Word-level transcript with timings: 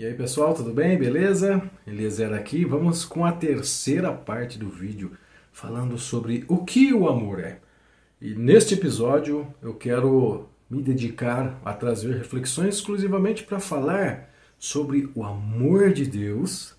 E 0.00 0.06
aí 0.06 0.14
pessoal, 0.14 0.54
tudo 0.54 0.72
bem? 0.72 0.96
Beleza? 0.96 1.60
Eliezer 1.86 2.32
aqui. 2.32 2.64
Vamos 2.64 3.04
com 3.04 3.22
a 3.22 3.32
terceira 3.32 4.10
parte 4.10 4.58
do 4.58 4.66
vídeo 4.66 5.12
falando 5.52 5.98
sobre 5.98 6.42
o 6.48 6.64
que 6.64 6.94
o 6.94 7.06
amor 7.06 7.38
é. 7.38 7.58
E 8.18 8.34
neste 8.34 8.72
episódio 8.72 9.46
eu 9.60 9.74
quero 9.74 10.48
me 10.70 10.80
dedicar 10.80 11.60
a 11.62 11.74
trazer 11.74 12.16
reflexões 12.16 12.76
exclusivamente 12.76 13.44
para 13.44 13.60
falar 13.60 14.30
sobre 14.58 15.10
o 15.14 15.22
amor 15.22 15.92
de 15.92 16.06
Deus 16.06 16.74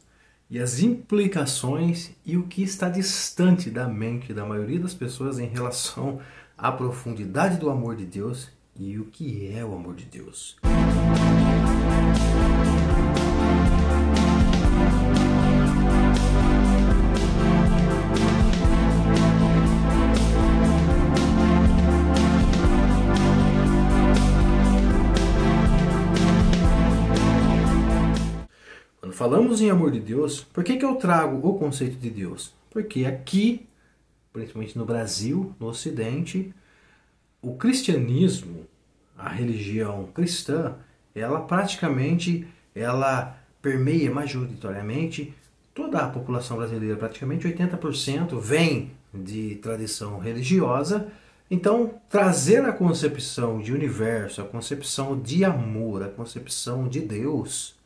e 0.50 0.58
as 0.58 0.80
implicações 0.80 2.16
e 2.26 2.38
o 2.38 2.48
que 2.48 2.64
está 2.64 2.90
distante 2.90 3.70
da 3.70 3.88
mente 3.88 4.34
da 4.34 4.48
maioria 4.48 4.80
das 4.80 4.96
pessoas 4.96 5.38
em 5.38 5.46
relação 5.46 6.20
à 6.58 6.72
profundidade 6.72 7.60
do 7.60 7.70
amor 7.70 7.96
de 7.96 8.08
Deus 8.08 8.50
e 8.76 8.98
o 8.98 9.06
que 9.06 9.54
é 9.56 9.64
o 9.64 9.76
amor 9.76 9.94
de 9.94 10.06
Deus. 10.06 10.58
Quando 10.64 12.81
falamos 29.22 29.62
em 29.62 29.70
amor 29.70 29.92
de 29.92 30.00
Deus, 30.00 30.42
por 30.52 30.64
que, 30.64 30.78
que 30.78 30.84
eu 30.84 30.96
trago 30.96 31.48
o 31.48 31.60
conceito 31.60 31.96
de 31.96 32.10
Deus? 32.10 32.52
Porque 32.72 33.06
aqui, 33.06 33.68
principalmente 34.34 34.76
no 34.76 34.84
Brasil, 34.84 35.54
no 35.60 35.68
Ocidente, 35.68 36.52
o 37.40 37.54
cristianismo, 37.54 38.66
a 39.16 39.30
religião 39.30 40.10
cristã, 40.12 40.74
ela 41.14 41.40
praticamente 41.40 42.48
ela 42.74 43.38
permeia 43.62 44.10
majoritariamente 44.10 45.32
toda 45.72 46.00
a 46.00 46.10
população 46.10 46.58
brasileira, 46.58 46.96
praticamente 46.96 47.48
80% 47.48 48.40
vem 48.40 48.90
de 49.14 49.54
tradição 49.62 50.18
religiosa. 50.18 51.10
Então, 51.48 51.94
trazer 52.10 52.66
a 52.66 52.74
concepção 52.74 53.60
de 53.62 53.72
universo, 53.72 54.42
a 54.42 54.46
concepção 54.46 55.22
de 55.22 55.46
amor, 55.46 56.02
a 56.02 56.10
concepção 56.10 56.88
de 56.88 57.02
Deus, 57.02 57.80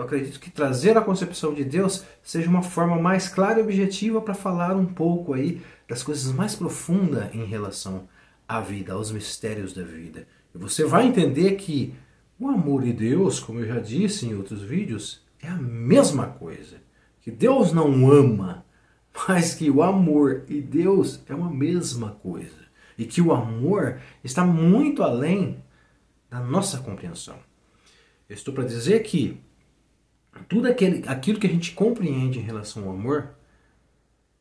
eu 0.00 0.04
acredito 0.06 0.40
que 0.40 0.50
trazer 0.50 0.96
a 0.96 1.02
concepção 1.02 1.52
de 1.52 1.62
Deus 1.62 2.04
seja 2.22 2.48
uma 2.48 2.62
forma 2.62 2.98
mais 2.98 3.28
clara 3.28 3.60
e 3.60 3.62
objetiva 3.62 4.20
para 4.20 4.32
falar 4.32 4.74
um 4.74 4.86
pouco 4.86 5.34
aí 5.34 5.60
das 5.86 6.02
coisas 6.02 6.32
mais 6.32 6.54
profundas 6.54 7.34
em 7.34 7.44
relação 7.44 8.08
à 8.48 8.60
vida, 8.60 8.94
aos 8.94 9.12
mistérios 9.12 9.74
da 9.74 9.82
vida. 9.82 10.26
E 10.54 10.58
você 10.58 10.84
vai 10.84 11.06
entender 11.06 11.56
que 11.56 11.94
o 12.38 12.48
amor 12.48 12.82
de 12.82 12.94
Deus, 12.94 13.40
como 13.40 13.60
eu 13.60 13.66
já 13.66 13.78
disse 13.78 14.26
em 14.26 14.34
outros 14.34 14.62
vídeos, 14.62 15.22
é 15.42 15.48
a 15.48 15.56
mesma 15.56 16.26
coisa. 16.26 16.78
Que 17.20 17.30
Deus 17.30 17.72
não 17.72 18.10
ama, 18.10 18.64
mas 19.28 19.54
que 19.54 19.70
o 19.70 19.82
amor 19.82 20.44
e 20.48 20.62
Deus 20.62 21.22
é 21.28 21.34
uma 21.34 21.50
mesma 21.50 22.12
coisa. 22.22 22.70
E 22.96 23.04
que 23.04 23.20
o 23.20 23.34
amor 23.34 24.00
está 24.24 24.44
muito 24.44 25.02
além 25.02 25.62
da 26.30 26.40
nossa 26.40 26.78
compreensão. 26.78 27.36
Eu 28.28 28.34
estou 28.34 28.54
para 28.54 28.64
dizer 28.64 29.02
que 29.02 29.38
tudo 30.48 30.68
aquele, 30.68 31.06
aquilo 31.08 31.38
que 31.38 31.46
a 31.46 31.50
gente 31.50 31.72
compreende 31.72 32.38
em 32.38 32.42
relação 32.42 32.84
ao 32.84 32.90
amor 32.90 33.30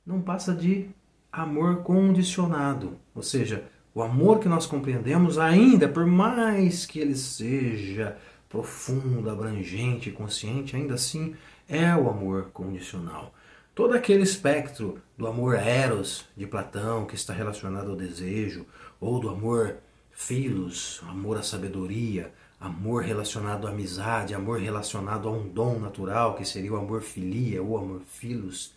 não 0.06 0.22
passa 0.22 0.54
de 0.54 0.90
amor 1.32 1.84
condicionado. 1.84 2.98
Ou 3.14 3.22
seja, 3.22 3.64
o 3.94 4.02
amor 4.02 4.40
que 4.40 4.48
nós 4.48 4.66
compreendemos, 4.66 5.38
ainda 5.38 5.88
por 5.88 6.06
mais 6.06 6.86
que 6.86 7.00
ele 7.00 7.16
seja 7.16 8.18
profundo, 8.48 9.30
abrangente, 9.30 10.12
consciente, 10.12 10.76
ainda 10.76 10.96
assim 10.96 11.36
é 11.68 11.96
o 11.96 12.10
amor 12.10 12.50
condicional. 12.52 13.34
Todo 13.76 13.94
aquele 13.94 14.24
espectro 14.24 15.00
do 15.18 15.28
amor 15.28 15.56
eros 15.56 16.26
de 16.36 16.48
Platão, 16.48 17.06
que 17.06 17.16
está 17.16 17.34
relacionado 17.34 17.92
ao 17.92 17.96
desejo, 17.96 18.66
ou 19.00 19.20
do 19.20 19.30
amor 19.30 19.78
filos, 20.12 21.02
amor 21.08 21.38
à 21.38 21.44
sabedoria, 21.44 22.34
amor 22.60 23.04
relacionado 23.04 23.68
à 23.68 23.70
amizade, 23.70 24.36
amor 24.36 24.60
relacionado 24.60 25.30
a 25.30 25.32
um 25.32 25.48
dom 25.48 25.80
natural, 25.80 26.36
que 26.36 26.46
seria 26.46 26.74
o 26.74 26.78
amor 26.78 27.02
filia 27.02 27.64
ou 27.64 27.78
amor 27.78 28.02
filos, 28.08 28.74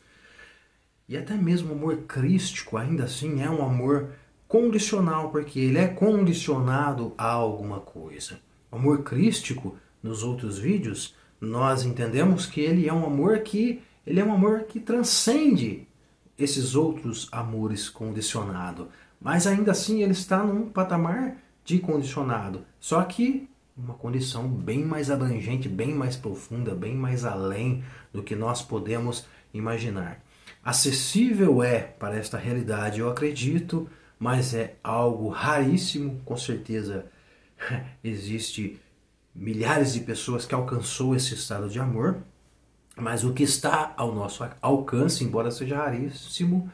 e 1.08 1.16
até 1.16 1.34
mesmo 1.34 1.70
o 1.70 1.76
amor 1.76 1.96
crístico, 2.06 2.76
ainda 2.76 3.04
assim 3.04 3.42
é 3.42 3.50
um 3.50 3.64
amor 3.64 4.12
condicional, 4.46 5.30
porque 5.30 5.58
ele 5.58 5.78
é 5.78 5.88
condicionado 5.88 7.12
a 7.18 7.26
alguma 7.26 7.80
coisa. 7.80 8.38
O 8.70 8.76
amor 8.76 9.02
crístico, 9.02 9.76
nos 10.02 10.22
outros 10.22 10.58
vídeos, 10.58 11.14
nós 11.40 11.84
entendemos 11.84 12.46
que 12.46 12.60
ele 12.60 12.88
é 12.88 12.92
um 12.92 13.04
amor 13.04 13.40
que 13.40 13.82
ele 14.06 14.20
é 14.20 14.24
um 14.24 14.32
amor 14.32 14.64
que 14.64 14.80
transcende 14.80 15.86
esses 16.38 16.74
outros 16.74 17.28
amores 17.30 17.88
condicionado, 17.88 18.88
mas 19.20 19.46
ainda 19.46 19.72
assim 19.72 20.02
ele 20.02 20.12
está 20.12 20.42
num 20.42 20.68
patamar 20.68 21.36
de 21.64 21.78
condicionado, 21.78 22.64
só 22.80 23.02
que 23.04 23.48
uma 23.76 23.94
condição 23.94 24.48
bem 24.48 24.84
mais 24.84 25.10
abrangente, 25.10 25.68
bem 25.68 25.94
mais 25.94 26.16
profunda, 26.16 26.74
bem 26.74 26.94
mais 26.94 27.24
além 27.24 27.82
do 28.12 28.22
que 28.22 28.36
nós 28.36 28.62
podemos 28.62 29.26
imaginar. 29.52 30.22
Acessível 30.64 31.62
é 31.62 31.80
para 31.80 32.16
esta 32.16 32.38
realidade, 32.38 33.00
eu 33.00 33.10
acredito, 33.10 33.88
mas 34.18 34.54
é 34.54 34.76
algo 34.82 35.28
raríssimo, 35.28 36.20
com 36.24 36.36
certeza 36.36 37.06
existe 38.04 38.80
milhares 39.34 39.94
de 39.94 40.00
pessoas 40.00 40.44
que 40.44 40.54
alcançou 40.54 41.16
esse 41.16 41.34
estado 41.34 41.68
de 41.68 41.80
amor, 41.80 42.18
mas 42.96 43.24
o 43.24 43.32
que 43.32 43.42
está 43.42 43.94
ao 43.96 44.14
nosso 44.14 44.46
alcance, 44.60 45.24
embora 45.24 45.50
seja 45.50 45.78
raríssimo, 45.78 46.70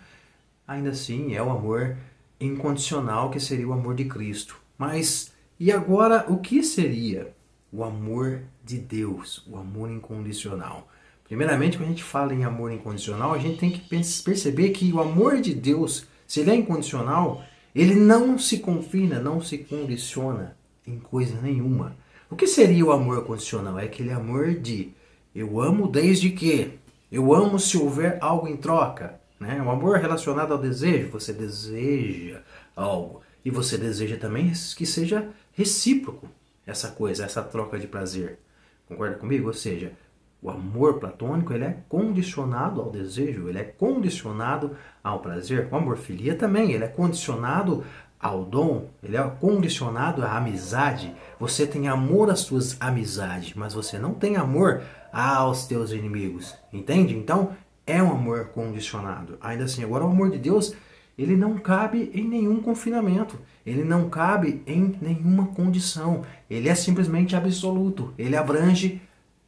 ainda 0.67 0.91
assim 0.91 1.35
é 1.35 1.43
o 1.43 1.51
amor 1.51 1.97
incondicional 2.41 3.31
que 3.31 3.41
seria 3.41 3.69
o 3.69 3.73
amor 3.73 3.95
de 3.95 4.05
Cristo. 4.05 4.61
Mas 4.77 5.33
e 5.59 5.73
agora 5.73 6.27
o 6.29 6.39
que 6.39 6.63
seria 6.63 7.35
o 7.73 7.85
amor 7.85 8.43
de 8.65 8.79
Deus, 8.79 9.45
o 9.47 9.57
amor 9.57 9.91
incondicional? 9.91 10.89
Primeiramente, 11.25 11.77
quando 11.77 11.89
a 11.89 11.91
gente 11.91 12.05
fala 12.05 12.33
em 12.33 12.45
amor 12.45 12.73
incondicional, 12.73 13.35
a 13.35 13.39
gente 13.39 13.59
tem 13.59 13.71
que 13.71 13.81
perceber 13.81 14.71
que 14.71 14.93
o 14.93 15.01
amor 15.01 15.41
de 15.41 15.55
Deus 15.55 16.07
se 16.29 16.41
ele 16.41 16.51
é 16.51 16.55
incondicional, 16.55 17.43
ele 17.75 17.95
não 17.95 18.39
se 18.39 18.59
confina, 18.59 19.19
não 19.19 19.41
se 19.41 19.57
condiciona 19.57 20.55
em 20.87 20.99
coisa 20.99 21.41
nenhuma. 21.41 21.97
O 22.31 22.37
que 22.37 22.47
seria 22.47 22.85
o 22.85 22.93
amor 22.93 23.25
condicional? 23.25 23.79
É 23.79 23.85
aquele 23.85 24.13
amor 24.13 24.55
de 24.55 24.93
eu 25.35 25.59
amo 25.59 25.89
desde 25.89 26.29
que, 26.31 26.79
eu 27.11 27.33
amo 27.33 27.59
se 27.59 27.79
houver 27.79 28.19
algo 28.21 28.47
em 28.47 28.59
troca. 28.59 29.19
Né? 29.41 29.63
Um 29.63 29.71
amor 29.71 29.99
relacionado 29.99 30.53
ao 30.53 30.59
desejo, 30.59 31.09
você 31.09 31.33
deseja 31.33 32.43
algo. 32.77 33.23
E 33.43 33.51
você 33.51 33.79
deseja 33.79 34.19
também 34.19 34.53
que 34.77 34.85
seja 34.85 35.31
recíproco 35.59 36.29
essa 36.65 36.89
coisa, 36.93 37.25
essa 37.25 37.43
troca 37.43 37.81
de 37.81 37.89
prazer. 37.89 38.39
Concorda 38.87 39.17
comigo? 39.17 39.49
Ou 39.49 39.53
seja, 39.53 39.93
o 40.41 40.49
amor 40.49 41.01
platônico 41.01 41.53
ele 41.53 41.65
é 41.65 41.79
condicionado 41.89 42.81
ao 42.81 42.93
desejo, 42.93 43.49
ele 43.49 43.59
é 43.59 43.65
condicionado 43.65 44.77
ao 45.03 45.19
prazer. 45.19 45.67
O 45.69 45.75
amor 45.75 45.97
filia 45.97 46.37
também, 46.37 46.71
ele 46.71 46.85
é 46.85 46.89
condicionado 46.89 47.85
ao 48.21 48.45
dom, 48.45 48.89
ele 49.03 49.17
é 49.17 49.23
condicionado 49.41 50.23
à 50.23 50.37
amizade. 50.37 51.13
Você 51.41 51.67
tem 51.67 51.89
amor 51.89 52.31
às 52.31 52.41
suas 52.41 52.77
amizades, 52.81 53.55
mas 53.55 53.75
você 53.75 53.99
não 53.99 54.15
tem 54.15 54.37
amor 54.37 54.83
aos 55.13 55.67
teus 55.67 55.91
inimigos. 55.91 56.55
Entende? 56.73 57.17
Então, 57.17 57.51
é 57.85 58.01
um 58.01 58.13
amor 58.13 58.51
condicionado. 58.51 59.37
Ainda 59.41 59.65
assim, 59.65 59.83
agora 59.83 60.05
o 60.05 60.11
amor 60.11 60.31
de 60.31 60.39
Deus, 60.39 60.73
ele 61.19 61.37
não 61.37 61.59
cabe 61.59 62.11
em 62.15 62.27
nenhum 62.27 62.63
confinamento. 62.63 63.37
Ele 63.67 63.83
não 63.83 64.09
cabe 64.09 64.63
em 64.65 64.97
nenhuma 65.03 65.49
condição. 65.49 66.25
Ele 66.49 66.69
é 66.69 66.75
simplesmente 66.77 67.35
absoluto. 67.35 68.15
Ele 68.17 68.37
abrange 68.37 69.03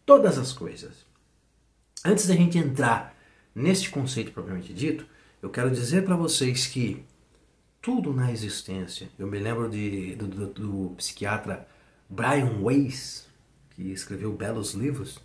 todas 0.04 0.36
as 0.36 0.52
coisas. 0.52 1.06
Antes 2.04 2.26
da 2.26 2.34
gente 2.34 2.58
entrar 2.58 3.14
neste 3.54 3.88
conceito 3.88 4.32
propriamente 4.32 4.74
dito, 4.74 5.06
eu 5.40 5.48
quero 5.48 5.70
dizer 5.70 6.04
para 6.04 6.16
vocês 6.16 6.66
que 6.66 7.04
tudo 7.80 8.12
na 8.12 8.32
existência, 8.32 9.08
eu 9.18 9.26
me 9.26 9.38
lembro 9.38 9.68
de, 9.70 10.16
do, 10.16 10.26
do, 10.26 10.46
do 10.48 10.94
psiquiatra 10.96 11.66
Brian 12.08 12.60
Weiss, 12.60 13.26
que 13.70 13.92
escreveu 13.92 14.32
belos 14.32 14.74
livros, 14.74 15.20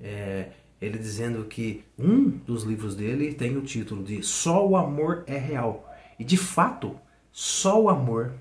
é, 0.00 0.52
ele 0.80 0.98
dizendo 0.98 1.44
que 1.44 1.84
um 1.98 2.28
dos 2.28 2.64
livros 2.64 2.94
dele 2.94 3.34
tem 3.34 3.56
o 3.56 3.62
título 3.62 4.02
de 4.02 4.22
Só 4.22 4.66
o 4.66 4.76
Amor 4.76 5.24
é 5.26 5.38
Real. 5.38 5.92
E 6.18 6.24
de 6.24 6.36
fato, 6.36 6.98
só 7.32 7.80
o 7.82 7.88
amor 7.88 8.34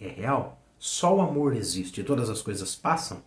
é 0.00 0.08
real. 0.08 0.62
Só 0.78 1.16
o 1.16 1.20
amor 1.20 1.54
existe. 1.54 2.02
Todas 2.02 2.30
as 2.30 2.40
coisas 2.40 2.74
passam, 2.74 3.22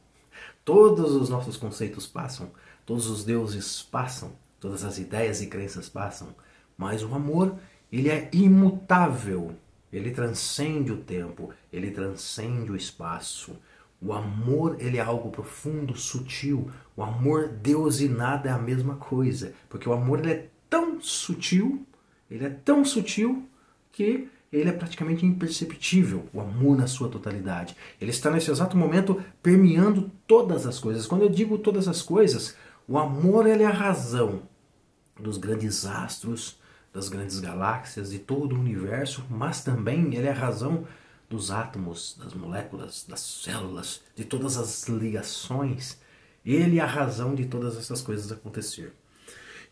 Todos 0.66 1.12
os 1.12 1.28
nossos 1.28 1.58
conceitos 1.58 2.08
passam, 2.08 2.50
todos 2.86 3.08
os 3.08 3.26
deuses 3.26 3.82
passam, 3.82 4.32
todas 4.62 4.86
as 4.86 4.98
ideias 4.98 5.42
e 5.42 5.48
crenças 5.48 5.90
passam, 5.90 6.34
mas 6.78 7.04
o 7.04 7.14
amor, 7.14 7.56
ele 7.92 8.10
é 8.10 8.30
imutável. 8.32 9.56
Ele 9.92 10.10
transcende 10.10 10.92
o 10.92 10.98
tempo, 10.98 11.54
ele 11.72 11.92
transcende 11.92 12.72
o 12.72 12.76
espaço. 12.76 13.56
O 14.04 14.12
amor, 14.12 14.76
ele 14.80 14.98
é 14.98 15.02
algo 15.02 15.30
profundo, 15.30 15.96
sutil. 15.96 16.70
O 16.96 17.02
amor, 17.02 17.48
Deus 17.48 18.02
e 18.02 18.10
nada 18.10 18.50
é 18.50 18.52
a 18.52 18.58
mesma 18.58 18.96
coisa. 18.96 19.54
Porque 19.70 19.88
o 19.88 19.94
amor, 19.94 20.20
ele 20.20 20.32
é 20.32 20.50
tão 20.70 21.00
sutil, 21.00 21.86
ele 22.30 22.46
é 22.46 22.50
tão 22.50 22.84
sutil 22.84 23.48
que 23.92 24.28
ele 24.52 24.70
é 24.70 24.74
praticamente 24.74 25.26
imperceptível, 25.26 26.26
o 26.32 26.40
amor 26.40 26.78
na 26.78 26.86
sua 26.86 27.10
totalidade. 27.10 27.76
Ele 28.00 28.12
está 28.12 28.30
nesse 28.30 28.52
exato 28.52 28.78
momento 28.78 29.24
permeando 29.42 30.12
todas 30.28 30.68
as 30.68 30.78
coisas. 30.78 31.08
Quando 31.08 31.24
eu 31.24 31.30
digo 31.30 31.58
todas 31.58 31.88
as 31.88 32.04
coisas, 32.04 32.56
o 32.88 33.00
amor 33.00 33.48
ele 33.48 33.64
é 33.64 33.68
a 33.68 33.72
razão 33.72 34.44
dos 35.20 35.38
grandes 35.38 35.86
astros, 35.86 36.60
das 36.94 37.10
grandes 37.10 37.40
galáxias, 37.40 38.12
de 38.12 38.20
todo 38.20 38.56
o 38.56 38.60
universo, 38.60 39.24
mas 39.28 39.64
também 39.64 40.14
ele 40.14 40.28
é 40.28 40.32
a 40.32 40.36
razão 40.36 40.86
dos 41.34 41.50
átomos, 41.50 42.16
das 42.24 42.36
moléculas, 42.36 43.06
das 43.10 43.20
células, 43.20 44.02
de 44.16 44.24
todas 44.24 44.56
as 44.56 44.88
ligações. 44.88 45.98
Ele 46.46 46.78
é 46.78 46.82
a 46.82 46.86
razão 46.86 47.34
de 47.34 47.46
todas 47.46 47.76
essas 47.76 48.04
coisas 48.04 48.32
acontecer. 48.32 48.94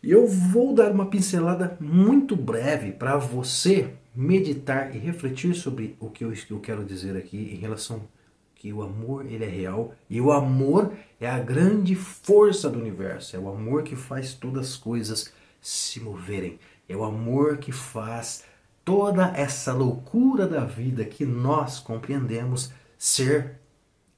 E 0.02 0.10
eu 0.10 0.26
vou 0.26 0.74
dar 0.74 0.90
uma 0.90 1.06
pincelada 1.06 1.76
muito 1.80 2.34
breve 2.34 2.90
para 2.90 3.16
você 3.16 3.94
meditar 4.12 4.94
e 4.94 4.98
refletir 4.98 5.54
sobre 5.54 5.96
o 6.00 6.10
que 6.10 6.24
eu, 6.24 6.60
quero 6.60 6.84
dizer 6.84 7.16
aqui 7.16 7.36
em 7.36 7.56
relação 7.56 8.08
que 8.56 8.72
o 8.72 8.82
amor 8.82 9.24
ele 9.26 9.44
é 9.44 9.48
real 9.48 9.94
e 10.10 10.20
o 10.20 10.32
amor 10.32 10.92
é 11.20 11.30
a 11.30 11.38
grande 11.38 11.94
força 11.94 12.68
do 12.68 12.80
universo. 12.80 13.36
É 13.36 13.38
o 13.38 13.48
amor 13.48 13.84
que 13.84 13.94
faz 13.94 14.34
todas 14.34 14.70
as 14.70 14.76
coisas 14.76 15.32
se 15.60 16.00
moverem. 16.00 16.58
É 16.88 16.96
o 16.96 17.04
amor 17.04 17.58
que 17.58 17.70
faz 17.70 18.44
toda 18.84 19.32
essa 19.36 19.72
loucura 19.72 20.46
da 20.46 20.64
vida 20.64 21.04
que 21.04 21.24
nós 21.24 21.78
compreendemos 21.78 22.72
ser 22.98 23.60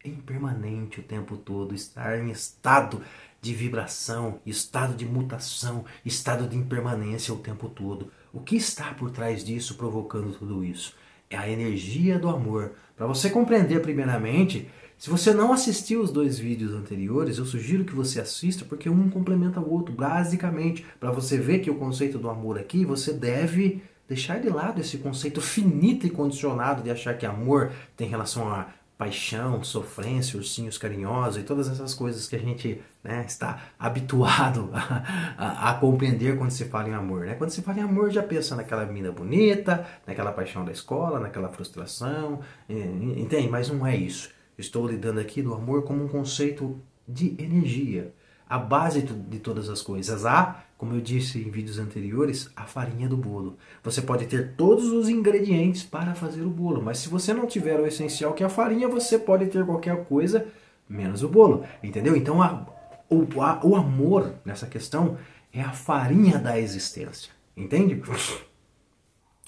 impermanente 0.04 1.00
o 1.00 1.02
tempo 1.02 1.36
todo, 1.36 1.74
estar 1.74 2.18
em 2.18 2.30
estado 2.30 3.00
de 3.40 3.54
vibração, 3.54 4.40
estado 4.44 4.94
de 4.94 5.04
mutação, 5.04 5.84
estado 6.04 6.46
de 6.46 6.56
impermanência 6.56 7.32
o 7.32 7.38
tempo 7.38 7.68
todo. 7.68 8.10
O 8.32 8.40
que 8.40 8.56
está 8.56 8.92
por 8.94 9.10
trás 9.10 9.44
disso 9.44 9.76
provocando 9.76 10.36
tudo 10.36 10.64
isso? 10.64 10.94
É 11.28 11.36
a 11.36 11.48
energia 11.48 12.18
do 12.18 12.28
amor. 12.28 12.72
Para 12.96 13.06
você 13.06 13.28
compreender, 13.28 13.80
primeiramente, 13.80 14.70
se 14.96 15.10
você 15.10 15.34
não 15.34 15.52
assistiu 15.52 16.00
os 16.00 16.10
dois 16.10 16.38
vídeos 16.38 16.72
anteriores, 16.72 17.36
eu 17.36 17.44
sugiro 17.44 17.84
que 17.84 17.94
você 17.94 18.20
assista, 18.20 18.64
porque 18.64 18.88
um 18.88 19.10
complementa 19.10 19.60
o 19.60 19.70
outro, 19.70 19.94
basicamente. 19.94 20.84
Para 20.98 21.10
você 21.10 21.36
ver 21.36 21.58
que 21.58 21.70
o 21.70 21.76
conceito 21.76 22.18
do 22.18 22.30
amor 22.30 22.58
aqui, 22.58 22.84
você 22.84 23.12
deve 23.12 23.82
deixar 24.14 24.40
de 24.40 24.48
lado 24.48 24.80
esse 24.80 24.98
conceito 24.98 25.40
finito 25.40 26.06
e 26.06 26.10
condicionado 26.10 26.82
de 26.82 26.90
achar 26.90 27.18
que 27.18 27.26
amor 27.26 27.72
tem 27.96 28.08
relação 28.08 28.48
a 28.48 28.68
paixão, 28.96 29.62
sofrência, 29.64 30.36
ursinhos 30.36 30.78
carinhosos 30.78 31.42
e 31.42 31.44
todas 31.44 31.68
essas 31.68 31.92
coisas 31.94 32.28
que 32.28 32.36
a 32.36 32.38
gente 32.38 32.80
né, 33.02 33.24
está 33.26 33.64
habituado 33.76 34.70
a, 34.72 35.34
a, 35.36 35.70
a, 35.70 35.74
compreender 35.74 36.38
quando 36.38 36.52
se 36.52 36.66
fala 36.66 36.88
em 36.88 36.94
amor. 36.94 37.26
Né? 37.26 37.34
Quando 37.34 37.50
se 37.50 37.60
fala 37.60 37.80
em 37.80 37.82
amor, 37.82 38.12
já 38.12 38.22
pensa 38.22 38.54
naquela 38.54 38.86
menina 38.86 39.10
bonita, 39.10 39.84
naquela 40.06 40.30
paixão 40.30 40.64
da 40.64 40.70
escola, 40.70 41.18
naquela 41.18 41.48
frustração, 41.48 42.38
entende? 42.68 43.48
Mas 43.48 43.68
não 43.68 43.84
é 43.84 43.96
isso. 43.96 44.30
Estou 44.56 44.86
lidando 44.86 45.18
aqui 45.18 45.42
do 45.42 45.52
amor 45.52 45.82
como 45.82 46.04
um 46.04 46.08
conceito 46.08 46.80
de 47.06 47.34
energia 47.36 48.14
a 48.48 48.58
base 48.58 49.02
de 49.02 49.38
todas 49.40 49.68
as 49.68 49.82
coisas. 49.82 50.24
Há, 50.24 50.63
como 50.76 50.94
eu 50.94 51.00
disse 51.00 51.38
em 51.38 51.50
vídeos 51.50 51.78
anteriores, 51.78 52.50
a 52.56 52.64
farinha 52.64 53.08
do 53.08 53.16
bolo. 53.16 53.56
Você 53.82 54.02
pode 54.02 54.26
ter 54.26 54.54
todos 54.56 54.86
os 54.86 55.08
ingredientes 55.08 55.82
para 55.82 56.14
fazer 56.14 56.42
o 56.42 56.50
bolo, 56.50 56.82
mas 56.82 56.98
se 56.98 57.08
você 57.08 57.32
não 57.32 57.46
tiver 57.46 57.78
o 57.80 57.86
essencial 57.86 58.32
que 58.32 58.42
é 58.42 58.46
a 58.46 58.50
farinha, 58.50 58.88
você 58.88 59.18
pode 59.18 59.46
ter 59.46 59.64
qualquer 59.64 60.04
coisa 60.04 60.46
menos 60.88 61.22
o 61.22 61.28
bolo. 61.28 61.64
Entendeu? 61.82 62.16
Então 62.16 62.42
a, 62.42 62.66
o, 63.08 63.40
a, 63.40 63.60
o 63.64 63.76
amor 63.76 64.34
nessa 64.44 64.66
questão 64.66 65.16
é 65.52 65.60
a 65.60 65.72
farinha 65.72 66.38
da 66.38 66.58
existência. 66.58 67.32
Entende? 67.56 68.02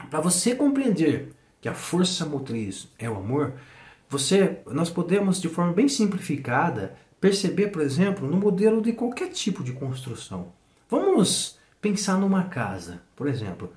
Para 0.09 0.21
você 0.21 0.55
compreender 0.55 1.33
que 1.61 1.69
a 1.69 1.75
força 1.75 2.25
motriz 2.25 2.89
é 2.99 3.11
o 3.11 3.17
amor, 3.17 3.55
você, 4.09 4.61
nós 4.67 4.89
podemos 4.89 5.41
de 5.41 5.49
forma 5.49 5.73
bem 5.73 5.89
simplificada 5.89 6.95
perceber, 7.21 7.69
por 7.69 7.83
exemplo, 7.83 8.29
no 8.29 8.37
modelo 8.37 8.81
de 8.81 8.93
qualquer 8.93 9.31
tipo 9.31 9.65
de 9.65 9.73
construção. 9.73 10.53
Vamos 10.89 11.59
pensar 11.81 12.19
numa 12.19 12.45
casa, 12.45 13.03
por 13.15 13.27
exemplo. 13.27 13.73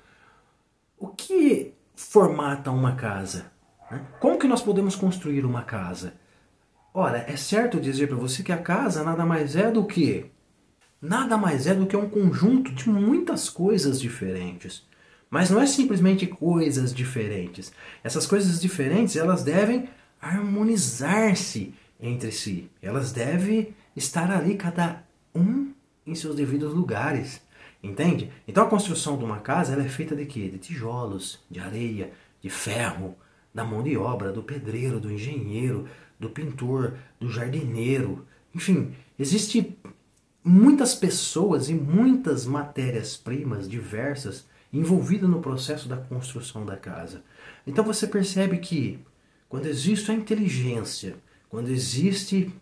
O 0.98 1.08
que 1.08 1.74
formata 1.94 2.70
uma 2.70 2.94
casa? 2.94 3.50
Né? 3.90 4.04
Como 4.20 4.38
que 4.38 4.46
nós 4.46 4.62
podemos 4.62 4.94
construir 4.94 5.44
uma 5.44 5.62
casa? 5.62 6.14
Ora, 6.92 7.24
é 7.28 7.36
certo 7.36 7.80
dizer 7.80 8.08
para 8.08 8.16
você 8.16 8.42
que 8.42 8.52
a 8.52 8.58
casa 8.58 9.04
nada 9.04 9.24
mais 9.24 9.54
é 9.56 9.70
do 9.70 9.84
que 9.84 10.30
nada 11.00 11.36
mais 11.36 11.66
é 11.66 11.74
do 11.74 11.86
que 11.86 11.96
um 11.96 12.08
conjunto 12.08 12.72
de 12.72 12.88
muitas 12.88 13.48
coisas 13.48 14.00
diferentes. 14.00 14.86
Mas 15.30 15.48
não 15.48 15.60
é 15.60 15.66
simplesmente 15.66 16.26
coisas 16.26 16.92
diferentes. 16.92 17.72
Essas 18.02 18.26
coisas 18.26 18.60
diferentes, 18.60 19.16
elas 19.16 19.44
devem 19.44 19.88
harmonizar-se 20.20 21.72
entre 22.00 22.32
si. 22.32 22.68
Elas 22.82 23.12
devem 23.12 23.74
estar 23.96 24.30
ali, 24.30 24.56
cada 24.56 25.04
um 25.34 25.72
em 26.10 26.14
seus 26.14 26.34
devidos 26.34 26.74
lugares. 26.74 27.40
Entende? 27.82 28.30
Então 28.46 28.64
a 28.64 28.68
construção 28.68 29.16
de 29.16 29.24
uma 29.24 29.38
casa 29.38 29.72
ela 29.72 29.84
é 29.84 29.88
feita 29.88 30.14
de 30.14 30.26
quê? 30.26 30.48
De 30.48 30.58
tijolos, 30.58 31.38
de 31.50 31.60
areia, 31.60 32.12
de 32.42 32.50
ferro, 32.50 33.16
da 33.54 33.64
mão 33.64 33.82
de 33.82 33.96
obra, 33.96 34.30
do 34.30 34.42
pedreiro, 34.42 35.00
do 35.00 35.10
engenheiro, 35.10 35.86
do 36.18 36.28
pintor, 36.28 36.94
do 37.18 37.30
jardineiro. 37.30 38.26
Enfim, 38.54 38.94
existe 39.18 39.78
muitas 40.44 40.94
pessoas 40.94 41.70
e 41.70 41.74
muitas 41.74 42.44
matérias-primas 42.44 43.68
diversas 43.68 44.46
envolvidas 44.72 45.28
no 45.28 45.40
processo 45.40 45.88
da 45.88 45.96
construção 45.96 46.66
da 46.66 46.76
casa. 46.76 47.22
Então 47.66 47.84
você 47.84 48.06
percebe 48.06 48.58
que 48.58 48.98
quando 49.48 49.66
existe 49.66 50.10
a 50.10 50.14
inteligência 50.14 51.16
quando 51.50 51.68
existe 51.68 52.54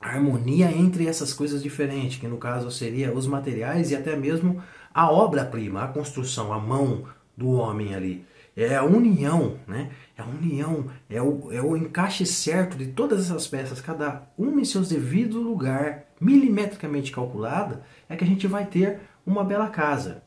harmonia 0.00 0.72
entre 0.72 1.06
essas 1.06 1.32
coisas 1.34 1.62
diferentes, 1.62 2.18
que 2.18 2.26
no 2.26 2.38
caso 2.38 2.70
seria 2.70 3.12
os 3.12 3.26
materiais 3.26 3.90
e 3.90 3.96
até 3.96 4.16
mesmo 4.16 4.62
a 4.94 5.10
obra-prima, 5.10 5.84
a 5.84 5.88
construção, 5.88 6.52
a 6.52 6.58
mão 6.58 7.04
do 7.36 7.50
homem 7.50 7.94
ali. 7.94 8.24
É 8.56 8.76
a 8.76 8.82
união, 8.82 9.58
né? 9.66 9.90
É 10.16 10.22
a 10.22 10.26
união, 10.26 10.86
é 11.08 11.22
o, 11.22 11.52
é 11.52 11.62
o 11.62 11.76
encaixe 11.76 12.26
certo 12.26 12.76
de 12.76 12.86
todas 12.86 13.26
essas 13.26 13.46
peças, 13.46 13.80
cada 13.80 14.26
uma 14.36 14.60
em 14.60 14.64
seu 14.64 14.82
devido 14.82 15.40
lugar, 15.40 16.06
milimetricamente 16.20 17.12
calculada, 17.12 17.82
é 18.08 18.16
que 18.16 18.24
a 18.24 18.26
gente 18.26 18.46
vai 18.46 18.66
ter 18.66 19.00
uma 19.24 19.44
bela 19.44 19.68
casa. 19.68 20.22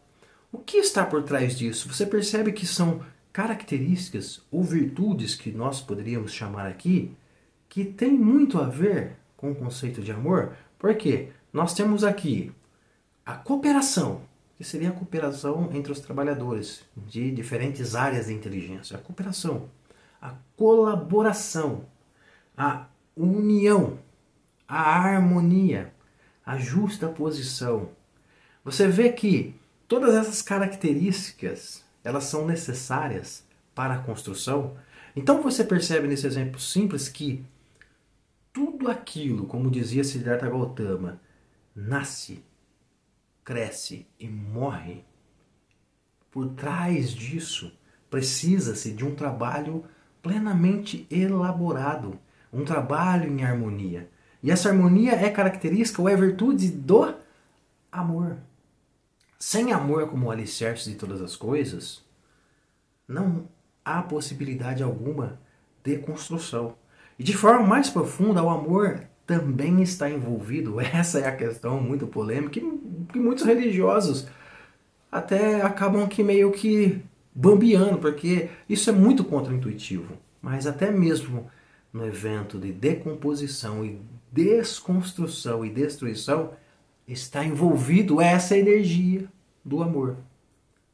O 0.52 0.60
que 0.60 0.78
está 0.78 1.06
por 1.06 1.24
trás 1.24 1.58
disso? 1.58 1.92
Você 1.92 2.06
percebe 2.06 2.52
que 2.52 2.66
são 2.66 3.02
características 3.34 4.42
ou 4.52 4.64
virtudes 4.64 5.36
que 5.36 5.52
nós 5.52 5.82
poderíamos 5.82 6.32
chamar 6.32 6.68
aqui 6.68 7.16
que 7.68 7.84
tem 7.84 8.12
muito 8.12 8.60
a 8.60 8.66
ver 8.66 9.18
com 9.44 9.52
o 9.52 9.56
conceito 9.56 10.02
de 10.02 10.10
amor, 10.10 10.56
porque 10.80 11.28
nós 11.52 11.74
temos 11.74 12.06
aqui 12.06 12.50
a 13.26 13.34
cooperação, 13.34 14.22
que 14.56 14.64
seria 14.64 14.88
a 14.88 14.94
cooperação 14.94 15.70
entre 15.74 15.92
os 15.92 16.00
trabalhadores 16.00 16.86
de 16.96 17.30
diferentes 17.30 17.94
áreas 17.94 18.28
de 18.28 18.34
inteligência, 18.34 18.96
a 18.96 19.02
cooperação, 19.02 19.70
a 20.22 20.34
colaboração, 20.56 21.86
a 22.56 22.86
união, 23.18 24.00
a 24.66 24.80
harmonia, 24.80 25.94
a 26.46 26.58
justa 26.58 27.10
posição. 27.10 27.90
Você 28.64 28.88
vê 28.88 29.12
que 29.12 29.54
todas 29.90 30.16
essas 30.16 30.42
características, 30.42 31.84
elas 32.02 32.24
são 32.24 32.48
necessárias 32.48 33.44
para 33.76 33.96
a 33.96 34.00
construção. 34.00 34.78
Então 35.14 35.42
você 35.42 35.66
percebe 35.66 36.08
nesse 36.08 36.26
exemplo 36.26 36.62
simples 36.62 37.10
que 37.10 37.44
tudo 38.54 38.90
aquilo, 38.90 39.48
como 39.48 39.72
dizia 39.72 40.04
Siddhartha 40.04 40.48
Gautama, 40.48 41.20
nasce, 41.76 42.46
cresce 43.44 44.08
e 44.20 44.30
morre, 44.30 45.04
por 46.32 46.50
trás 46.50 47.10
disso 47.10 47.76
precisa-se 48.10 48.92
de 48.92 49.04
um 49.04 49.16
trabalho 49.16 49.84
plenamente 50.22 51.08
elaborado, 51.10 52.20
um 52.52 52.64
trabalho 52.64 53.28
em 53.28 53.44
harmonia. 53.44 54.10
E 54.42 54.52
essa 54.52 54.70
harmonia 54.70 55.14
é 55.14 55.30
característica 55.30 56.02
ou 56.02 56.08
é 56.08 56.16
virtude 56.16 56.70
do 56.70 57.14
amor. 57.92 58.38
Sem 59.40 59.74
amor 59.74 60.10
como 60.10 60.32
alicerce 60.32 60.90
de 60.90 60.96
todas 60.96 61.22
as 61.22 61.36
coisas, 61.36 62.04
não 63.08 63.48
há 63.84 64.02
possibilidade 64.02 64.84
alguma 64.84 65.40
de 65.84 65.98
construção. 65.98 66.76
E 67.24 67.26
de 67.26 67.38
forma 67.38 67.66
mais 67.66 67.90
profunda, 67.90 68.44
o 68.44 68.50
amor 68.50 69.00
também 69.26 69.82
está 69.82 70.10
envolvido. 70.10 70.78
Essa 70.84 71.20
é 71.20 71.26
a 71.26 71.34
questão 71.34 71.80
muito 71.80 72.06
polêmica 72.06 72.60
que, 73.10 73.18
muitos 73.18 73.46
religiosos 73.46 74.28
até 75.10 75.62
acabam 75.62 76.06
que 76.06 76.22
meio 76.22 76.52
que 76.52 77.02
bambiando, 77.34 77.98
porque 77.98 78.50
isso 78.68 78.90
é 78.90 78.94
muito 78.94 79.24
contraintuitivo. 79.24 80.18
Mas 80.42 80.68
até 80.68 80.92
mesmo 80.92 81.50
no 81.94 82.06
evento 82.06 82.60
de 82.60 82.74
decomposição 82.74 83.86
e 83.86 84.02
desconstrução 84.30 85.64
e 85.64 85.70
destruição, 85.70 86.52
está 87.08 87.46
envolvido 87.46 88.20
essa 88.20 88.58
energia 88.58 89.30
do 89.64 89.82
amor. 89.82 90.18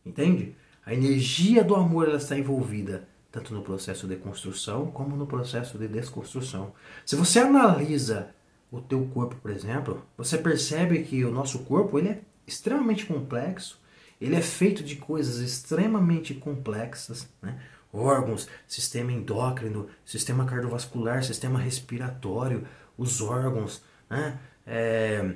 Entende? 0.05 0.55
A 0.85 0.93
energia 0.93 1.63
do 1.63 1.75
amor 1.75 2.07
ela 2.07 2.17
está 2.17 2.37
envolvida 2.37 3.08
tanto 3.31 3.53
no 3.53 3.61
processo 3.61 4.07
de 4.07 4.15
construção 4.15 4.91
como 4.91 5.15
no 5.15 5.27
processo 5.27 5.77
de 5.77 5.87
desconstrução. 5.87 6.73
Se 7.05 7.15
você 7.15 7.39
analisa 7.39 8.29
o 8.71 8.81
teu 8.81 9.05
corpo, 9.13 9.35
por 9.35 9.51
exemplo, 9.51 10.05
você 10.17 10.37
percebe 10.37 11.03
que 11.03 11.23
o 11.23 11.31
nosso 11.31 11.59
corpo 11.59 11.97
ele 11.97 12.09
é 12.09 12.21
extremamente 12.45 13.05
complexo, 13.05 13.79
ele 14.19 14.35
é 14.35 14.41
feito 14.41 14.83
de 14.83 14.95
coisas 14.95 15.37
extremamente 15.37 16.33
complexas, 16.33 17.27
né? 17.41 17.59
órgãos, 17.91 18.47
sistema 18.67 19.11
endócrino, 19.11 19.87
sistema 20.05 20.45
cardiovascular, 20.45 21.23
sistema 21.23 21.59
respiratório, 21.59 22.67
os 22.97 23.21
órgãos, 23.21 23.81
né? 24.09 24.39
É, 24.65 25.35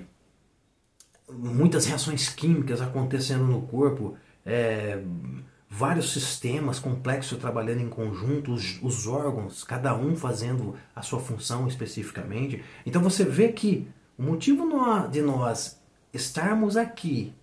muitas 1.31 1.85
reações 1.85 2.29
químicas 2.29 2.81
acontecendo 2.81 3.45
no 3.45 3.63
corpo, 3.63 4.15
é, 4.45 5.01
vários 5.75 6.13
sistemas 6.13 6.77
complexos 6.77 7.39
trabalhando 7.39 7.81
em 7.81 7.89
conjunto, 7.89 8.53
os, 8.53 8.79
os, 8.83 9.07
órgãos, 9.07 9.63
cada 9.63 9.95
um 9.95 10.15
fazendo 10.15 10.75
a 10.95 11.01
sua 11.01 11.19
função 11.19 11.67
especificamente. 11.67 12.63
Então 12.85 13.01
você 13.01 13.25
vê 13.25 13.51
que 13.51 13.87
o 14.15 14.21
motivo 14.21 14.67
de 15.09 15.23
nós 15.23 15.81
estarmos 16.13 16.77
aqui 16.77 17.33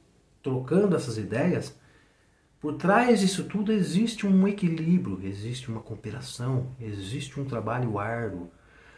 trocando 0.44 0.94
essas 0.94 1.18
ideias, 1.18 1.76
por 2.60 2.74
trás 2.74 3.18
disso 3.18 3.42
tudo 3.42 3.72
existe 3.72 4.24
um 4.24 4.46
equilíbrio, 4.46 5.18
existe 5.24 5.68
uma 5.68 5.80
cooperação, 5.80 6.68
existe 6.80 7.40
um 7.40 7.44
trabalho 7.44 7.98
árduo. 7.98 8.48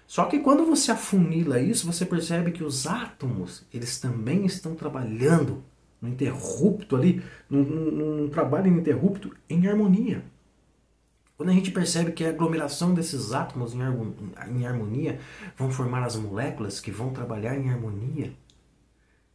Só 0.06 0.26
que 0.26 0.40
quando 0.40 0.66
você 0.66 0.92
afunila 0.92 1.58
isso, 1.58 1.86
você 1.86 2.04
percebe 2.04 2.52
que 2.52 2.62
os 2.62 2.86
átomos, 2.86 3.64
eles 3.72 3.98
também 3.98 4.44
estão 4.44 4.74
trabalhando 4.74 5.64
no 6.02 6.08
interrupto 6.08 6.96
ali, 6.96 7.22
num, 7.48 7.62
num, 7.62 7.90
num 7.90 8.28
trabalho 8.28 8.66
ininterrupto 8.66 9.34
em 9.48 9.68
harmonia. 9.68 10.24
Quando 11.36 11.50
a 11.50 11.52
gente 11.54 11.70
percebe 11.70 12.12
que 12.12 12.24
a 12.24 12.28
aglomeração 12.28 12.92
desses 12.92 13.32
átomos 13.32 13.72
em 13.74 14.66
harmonia 14.66 15.18
vão 15.56 15.70
formar 15.70 16.04
as 16.04 16.16
moléculas 16.16 16.80
que 16.80 16.90
vão 16.90 17.10
trabalhar 17.10 17.56
em 17.56 17.70
harmonia, 17.70 18.32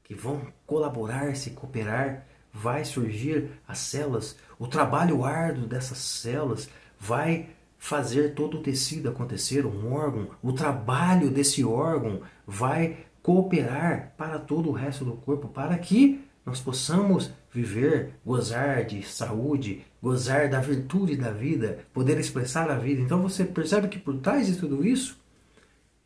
que 0.03 0.13
vão 0.13 0.41
colaborar, 0.65 1.36
se 1.36 1.51
cooperar, 1.51 2.25
vai 2.53 2.86
surgir 2.86 3.50
as 3.67 3.79
células, 3.79 4.38
o 4.57 4.67
trabalho 4.67 5.24
árduo 5.24 5.67
dessas 5.67 5.97
células 5.97 6.69
vai 7.00 7.50
fazer 7.77 8.33
todo 8.33 8.57
o 8.57 8.63
tecido 8.63 9.09
acontecer, 9.09 9.65
um 9.65 9.93
órgão, 9.93 10.29
o 10.41 10.53
trabalho 10.53 11.29
desse 11.29 11.63
órgão 11.63 12.21
vai 12.45 13.05
cooperar 13.21 14.13
para 14.17 14.39
todo 14.39 14.69
o 14.69 14.74
resto 14.74 15.03
do 15.03 15.13
corpo, 15.13 15.50
para 15.50 15.77
que 15.77 16.25
nós 16.47 16.61
possamos 16.61 17.29
viver, 17.51 18.13
gozar 18.25 18.85
de 18.85 19.03
saúde, 19.03 19.83
gozar 20.01 20.49
da 20.49 20.61
virtude 20.61 21.17
da 21.17 21.29
vida, 21.29 21.79
poder 21.93 22.17
expressar 22.17 22.71
a 22.71 22.77
vida. 22.77 23.01
Então 23.01 23.21
você 23.21 23.43
percebe 23.43 23.89
que 23.89 23.99
por 23.99 24.15
trás 24.19 24.47
de 24.47 24.55
tudo 24.55 24.87
isso 24.87 25.19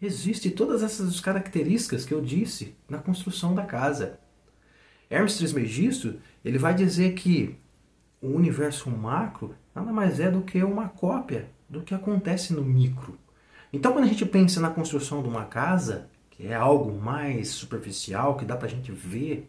existe 0.01 0.49
todas 0.49 0.81
essas 0.81 1.19
características 1.19 2.05
que 2.05 2.11
eu 2.11 2.19
disse 2.21 2.73
na 2.89 2.97
construção 2.97 3.53
da 3.53 3.65
casa. 3.65 4.19
Hermes 5.11 5.37
Trismegisto, 5.37 6.15
ele 6.43 6.57
vai 6.57 6.73
dizer 6.73 7.13
que 7.13 7.55
o 8.19 8.29
universo 8.29 8.89
macro 8.89 9.53
nada 9.75 9.91
mais 9.91 10.19
é 10.19 10.31
do 10.31 10.41
que 10.41 10.63
uma 10.63 10.89
cópia 10.89 11.51
do 11.69 11.81
que 11.81 11.93
acontece 11.93 12.51
no 12.51 12.63
micro. 12.63 13.15
Então, 13.71 13.93
quando 13.93 14.05
a 14.05 14.07
gente 14.07 14.25
pensa 14.25 14.59
na 14.59 14.71
construção 14.71 15.21
de 15.21 15.29
uma 15.29 15.45
casa, 15.45 16.09
que 16.31 16.47
é 16.47 16.55
algo 16.55 16.99
mais 16.99 17.49
superficial, 17.49 18.35
que 18.37 18.43
dá 18.43 18.57
para 18.57 18.67
a 18.67 18.71
gente 18.71 18.91
ver, 18.91 19.47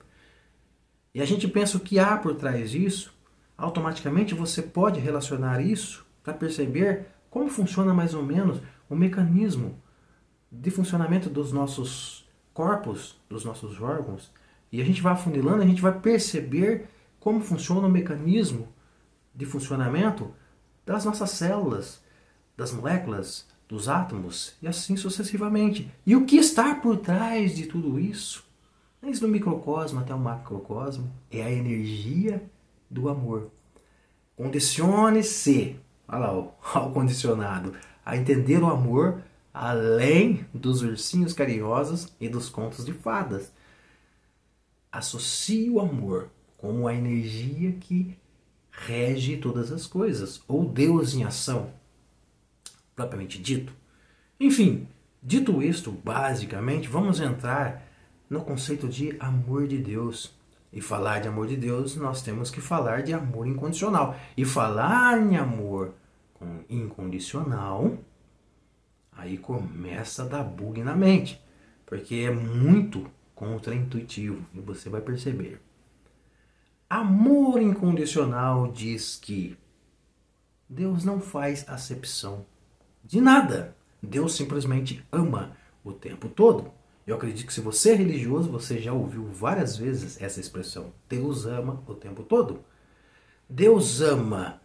e 1.15 1.21
a 1.21 1.25
gente 1.25 1.47
pensa 1.47 1.77
o 1.77 1.81
que 1.81 1.99
há 1.99 2.17
por 2.17 2.35
trás 2.35 2.71
disso, 2.71 3.15
automaticamente 3.57 4.35
você 4.35 4.63
pode 4.63 4.99
relacionar 4.99 5.61
isso 5.61 6.07
para 6.23 6.33
perceber 6.33 7.07
como 7.29 7.49
funciona 7.49 7.93
mais 7.93 8.15
ou 8.15 8.23
menos 8.23 8.61
o 8.89 8.95
mecanismo 8.95 9.79
de 10.51 10.71
funcionamento 10.71 11.31
dos 11.31 11.53
nossos 11.53 12.29
corpos, 12.53 13.21
dos 13.29 13.45
nossos 13.45 13.81
órgãos. 13.81 14.31
E 14.71 14.81
a 14.81 14.85
gente 14.85 15.03
vai 15.03 15.13
afunilando, 15.13 15.63
a 15.63 15.67
gente 15.67 15.83
vai 15.83 15.99
perceber 15.99 16.87
como 17.21 17.41
funciona 17.41 17.87
o 17.87 17.91
mecanismo 17.91 18.69
de 19.35 19.47
funcionamento 19.47 20.35
das 20.85 21.05
nossas 21.05 21.31
células, 21.31 22.03
das 22.57 22.73
moléculas, 22.73 23.47
dos 23.69 23.89
átomos 23.89 24.55
e 24.61 24.67
assim 24.67 24.97
sucessivamente. 24.97 25.91
E 26.07 26.15
o 26.15 26.27
que 26.27 26.37
está 26.37 26.75
por 26.75 26.99
trás 26.99 27.55
de 27.55 27.67
tudo 27.67 27.99
isso? 27.99 28.45
Desde 29.03 29.25
o 29.25 29.29
microcosmo 29.29 29.99
até 29.99 30.15
o 30.15 30.19
macrocosmo, 30.19 31.13
é 31.29 31.43
a 31.43 31.51
energia 31.51 32.49
do 32.89 33.09
amor. 33.09 33.51
Condicione-se, 34.37 35.77
olha 36.07 36.19
lá, 36.19 36.33
o 36.87 36.93
condicionado, 36.93 37.75
a 38.07 38.17
entender 38.17 38.63
o 38.63 38.71
amor 38.71 39.21
além 39.53 40.47
dos 40.55 40.83
ursinhos 40.83 41.33
carinhosos 41.33 42.15
e 42.21 42.29
dos 42.29 42.49
contos 42.49 42.85
de 42.85 42.93
fadas. 42.93 43.53
Associe 44.91 45.69
o 45.69 45.81
amor 45.81 46.31
como 46.57 46.87
a 46.87 46.95
energia 46.95 47.73
que 47.73 48.17
rege 48.71 49.37
todas 49.37 49.73
as 49.73 49.85
coisas, 49.85 50.43
ou 50.47 50.65
Deus 50.65 51.13
em 51.13 51.25
ação, 51.25 51.73
propriamente 52.95 53.43
dito. 53.43 53.75
Enfim, 54.39 54.87
dito 55.21 55.61
isto, 55.61 55.91
basicamente, 55.91 56.89
vamos 56.89 57.21
entrar 57.21 57.92
no 58.33 58.43
conceito 58.43 58.89
de 58.89 59.15
amor 59.21 59.69
de 59.69 59.77
Deus. 59.77 60.35
E 60.73 60.81
falar 60.81 61.21
de 61.21 61.29
amor 61.29 61.47
de 61.47 61.55
Deus, 61.55 61.97
nós 61.97 62.23
temos 62.23 62.51
que 62.51 62.63
falar 62.63 63.03
de 63.03 63.13
amor 63.13 63.47
incondicional. 63.47 64.17
E 64.35 64.43
falar 64.43 65.21
em 65.21 65.37
amor 65.37 65.95
incondicional, 66.69 67.99
aí 69.13 69.37
começa 69.37 70.23
a 70.23 70.27
dar 70.27 70.43
bug 70.43 70.83
na 70.83 70.97
mente, 70.97 71.41
porque 71.85 72.17
é 72.17 72.31
muito 72.31 73.07
contraintuitivo 73.35 74.45
e 74.55 74.61
você 74.61 74.89
vai 74.89 75.03
perceber. 75.03 75.61
Amor 76.89 77.61
incondicional 77.61 78.73
diz 78.73 79.17
que 79.17 79.59
Deus 80.69 81.05
não 81.05 81.21
faz 81.21 81.69
acepção 81.69 82.47
de 83.05 83.21
nada. 83.21 83.77
Deus 84.03 84.35
simplesmente 84.35 85.05
ama 85.13 85.55
o 85.85 85.93
tempo 85.93 86.29
todo. 86.31 86.73
Eu 87.07 87.17
acredito 87.17 87.47
que 87.47 87.53
se 87.53 87.61
você 87.61 87.91
é 87.91 87.95
religioso, 87.95 88.51
você 88.51 88.79
já 88.79 88.93
ouviu 88.93 89.25
várias 89.33 89.77
vezes 89.77 90.21
essa 90.21 90.39
expressão. 90.39 90.93
Deus 91.09 91.47
ama 91.47 91.83
o 91.87 91.95
tempo 91.95 92.23
todo. 92.23 92.61
Deus 93.49 94.01
ama 94.01 94.61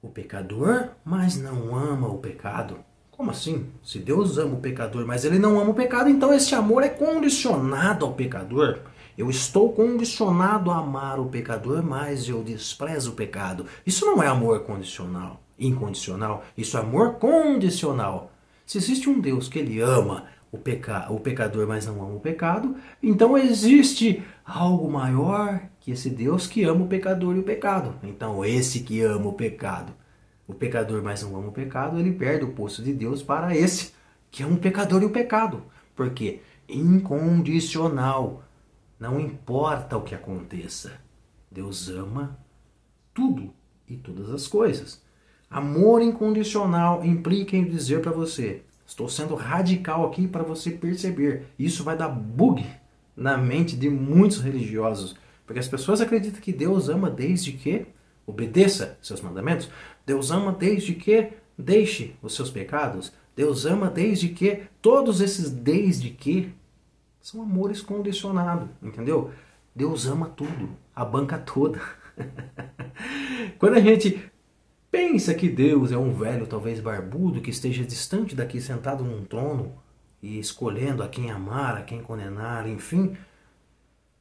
o 0.00 0.08
pecador, 0.08 0.88
mas 1.04 1.36
não 1.36 1.76
ama 1.76 2.08
o 2.08 2.18
pecado. 2.18 2.78
Como 3.10 3.30
assim? 3.30 3.66
Se 3.82 3.98
Deus 3.98 4.38
ama 4.38 4.54
o 4.54 4.60
pecador, 4.60 5.06
mas 5.06 5.26
ele 5.26 5.38
não 5.38 5.60
ama 5.60 5.72
o 5.72 5.74
pecado, 5.74 6.08
então 6.08 6.32
esse 6.32 6.54
amor 6.54 6.82
é 6.82 6.88
condicionado 6.88 8.06
ao 8.06 8.14
pecador. 8.14 8.80
Eu 9.18 9.28
estou 9.28 9.70
condicionado 9.70 10.70
a 10.70 10.78
amar 10.78 11.20
o 11.20 11.26
pecador, 11.26 11.82
mas 11.82 12.26
eu 12.26 12.42
desprezo 12.42 13.10
o 13.10 13.14
pecado. 13.14 13.66
Isso 13.84 14.06
não 14.06 14.22
é 14.22 14.26
amor 14.26 14.60
condicional, 14.60 15.42
incondicional. 15.58 16.42
Isso 16.56 16.78
é 16.78 16.80
amor 16.80 17.16
condicional. 17.16 18.32
Se 18.64 18.78
existe 18.78 19.10
um 19.10 19.20
Deus 19.20 19.48
que 19.48 19.58
ele 19.58 19.80
ama 19.80 20.24
o, 20.52 20.58
peca, 20.58 21.10
o 21.10 21.20
pecador, 21.20 21.66
mas 21.66 21.86
não 21.86 22.02
ama 22.02 22.16
o 22.16 22.20
pecado. 22.20 22.76
Então 23.02 23.36
existe 23.38 24.22
algo 24.44 24.90
maior 24.90 25.60
que 25.80 25.92
esse 25.92 26.10
Deus 26.10 26.46
que 26.46 26.64
ama 26.64 26.84
o 26.84 26.88
pecador 26.88 27.36
e 27.36 27.40
o 27.40 27.44
pecado. 27.44 27.94
Então 28.02 28.44
esse 28.44 28.80
que 28.80 29.00
ama 29.02 29.28
o 29.28 29.34
pecado, 29.34 29.92
o 30.46 30.54
pecador, 30.54 31.02
mas 31.02 31.22
não 31.22 31.36
ama 31.36 31.48
o 31.48 31.52
pecado, 31.52 31.98
ele 31.98 32.12
perde 32.12 32.44
o 32.44 32.52
posto 32.52 32.82
de 32.82 32.92
Deus 32.92 33.22
para 33.22 33.56
esse 33.56 33.92
que 34.30 34.42
ama 34.42 34.54
o 34.54 34.58
pecador 34.58 35.02
e 35.02 35.06
o 35.06 35.10
pecado. 35.10 35.62
Porque 35.94 36.40
incondicional, 36.68 38.44
não 38.98 39.20
importa 39.20 39.96
o 39.96 40.02
que 40.02 40.14
aconteça. 40.14 40.92
Deus 41.50 41.88
ama 41.88 42.38
tudo 43.12 43.52
e 43.88 43.96
todas 43.96 44.30
as 44.30 44.46
coisas. 44.46 45.02
Amor 45.50 46.00
incondicional 46.00 47.04
implica 47.04 47.56
em 47.56 47.64
dizer 47.64 48.00
para 48.00 48.12
você: 48.12 48.62
Estou 48.90 49.08
sendo 49.08 49.36
radical 49.36 50.04
aqui 50.04 50.26
para 50.26 50.42
você 50.42 50.72
perceber. 50.72 51.46
Isso 51.56 51.84
vai 51.84 51.96
dar 51.96 52.08
bug 52.08 52.66
na 53.16 53.38
mente 53.38 53.76
de 53.76 53.88
muitos 53.88 54.40
religiosos, 54.40 55.14
porque 55.46 55.60
as 55.60 55.68
pessoas 55.68 56.00
acreditam 56.00 56.40
que 56.40 56.52
Deus 56.52 56.88
ama 56.88 57.08
desde 57.08 57.52
que 57.52 57.86
obedeça 58.26 58.98
seus 59.00 59.20
mandamentos. 59.20 59.70
Deus 60.04 60.32
ama 60.32 60.50
desde 60.50 60.94
que 60.94 61.28
deixe 61.56 62.16
os 62.20 62.34
seus 62.34 62.50
pecados. 62.50 63.12
Deus 63.36 63.64
ama 63.64 63.88
desde 63.88 64.30
que 64.30 64.64
todos 64.82 65.20
esses 65.20 65.50
desde 65.52 66.10
que 66.10 66.52
são 67.20 67.42
amores 67.42 67.80
condicionados, 67.80 68.68
entendeu? 68.82 69.30
Deus 69.72 70.04
ama 70.08 70.28
tudo, 70.30 70.68
a 70.96 71.04
banca 71.04 71.38
toda. 71.38 71.80
Quando 73.56 73.74
a 73.74 73.80
gente 73.80 74.29
pensa 74.90 75.34
que 75.34 75.48
Deus 75.48 75.92
é 75.92 75.98
um 75.98 76.12
velho, 76.12 76.46
talvez 76.46 76.80
barbudo, 76.80 77.40
que 77.40 77.50
esteja 77.50 77.84
distante 77.84 78.34
daqui, 78.34 78.60
sentado 78.60 79.04
num 79.04 79.24
trono 79.24 79.74
e 80.22 80.38
escolhendo 80.38 81.02
a 81.02 81.08
quem 81.08 81.30
amar, 81.30 81.76
a 81.76 81.82
quem 81.82 82.02
condenar, 82.02 82.68
enfim. 82.68 83.16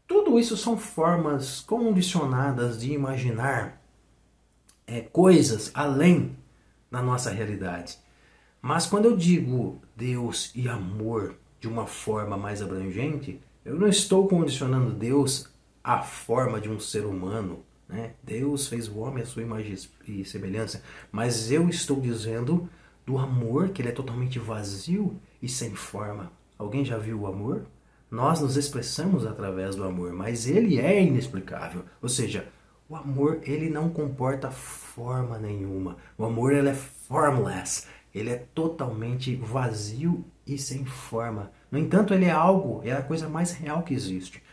Tudo 0.08 0.40
isso 0.40 0.56
são 0.58 0.78
formas 0.78 1.62
condicionadas 1.62 2.80
de 2.80 2.92
imaginar 2.92 3.82
é, 4.88 5.02
coisas 5.02 5.72
além 5.74 6.36
da 6.90 7.02
nossa 7.02 7.30
realidade. 7.30 7.98
Mas 8.62 8.86
quando 8.86 9.06
eu 9.06 9.16
digo 9.16 9.82
Deus 9.96 10.52
e 10.56 10.68
amor 10.68 11.36
de 11.60 11.68
uma 11.68 11.86
forma 11.86 12.38
mais 12.38 12.62
abrangente, 12.62 13.40
eu 13.64 13.76
não 13.76 13.88
estou 13.88 14.28
condicionando 14.28 14.94
Deus 14.94 15.50
à 15.84 16.02
forma 16.02 16.60
de 16.60 16.70
um 16.70 16.80
ser 16.80 17.06
humano. 17.06 17.64
Né? 17.89 18.12
Deus 18.24 18.67
fez 18.67 18.88
o 18.88 19.00
homem 19.00 19.24
à 19.24 19.25
sua 19.25 19.41
imagem 19.41 19.75
e 20.08 20.24
semelhança, 20.24 20.84
mas 21.12 21.51
eu 21.51 21.67
estou 21.67 22.00
dizendo 22.00 22.69
do 23.03 23.17
amor 23.17 23.69
que 23.69 23.81
ele 23.81 23.89
é 23.89 23.91
totalmente 23.93 24.38
vazio 24.38 25.19
e 25.41 25.50
sem 25.50 25.74
forma. 25.74 26.31
Alguém 26.58 26.86
já 26.86 26.98
viu 26.98 27.22
o 27.22 27.27
amor? 27.27 27.65
Nós 28.12 28.39
nos 28.41 28.55
expressamos 28.55 29.25
através 29.25 29.75
do 29.75 29.84
amor, 29.84 30.13
mas 30.13 30.48
ele 30.48 30.79
é 30.79 31.01
inexplicável. 31.01 31.84
Ou 32.01 32.10
seja, 32.10 32.48
o 32.88 32.96
amor 32.96 33.39
ele 33.43 33.69
não 33.69 33.89
comporta 33.89 34.51
forma 34.51 35.39
nenhuma. 35.39 35.98
O 36.17 36.25
amor 36.25 36.53
ele 36.53 36.69
é 36.69 36.74
formless. 36.74 37.88
Ele 38.13 38.29
é 38.29 38.46
totalmente 38.53 39.36
vazio 39.36 40.25
e 40.46 40.58
sem 40.58 40.86
forma. 40.86 41.51
No 41.72 41.77
entanto, 41.77 42.13
ele 42.13 42.25
é 42.25 42.31
algo, 42.31 42.81
é 42.84 42.91
a 42.91 43.01
coisa 43.01 43.29
mais 43.29 43.51
real 43.51 43.84
que 43.84 43.93
existe. 43.93 44.43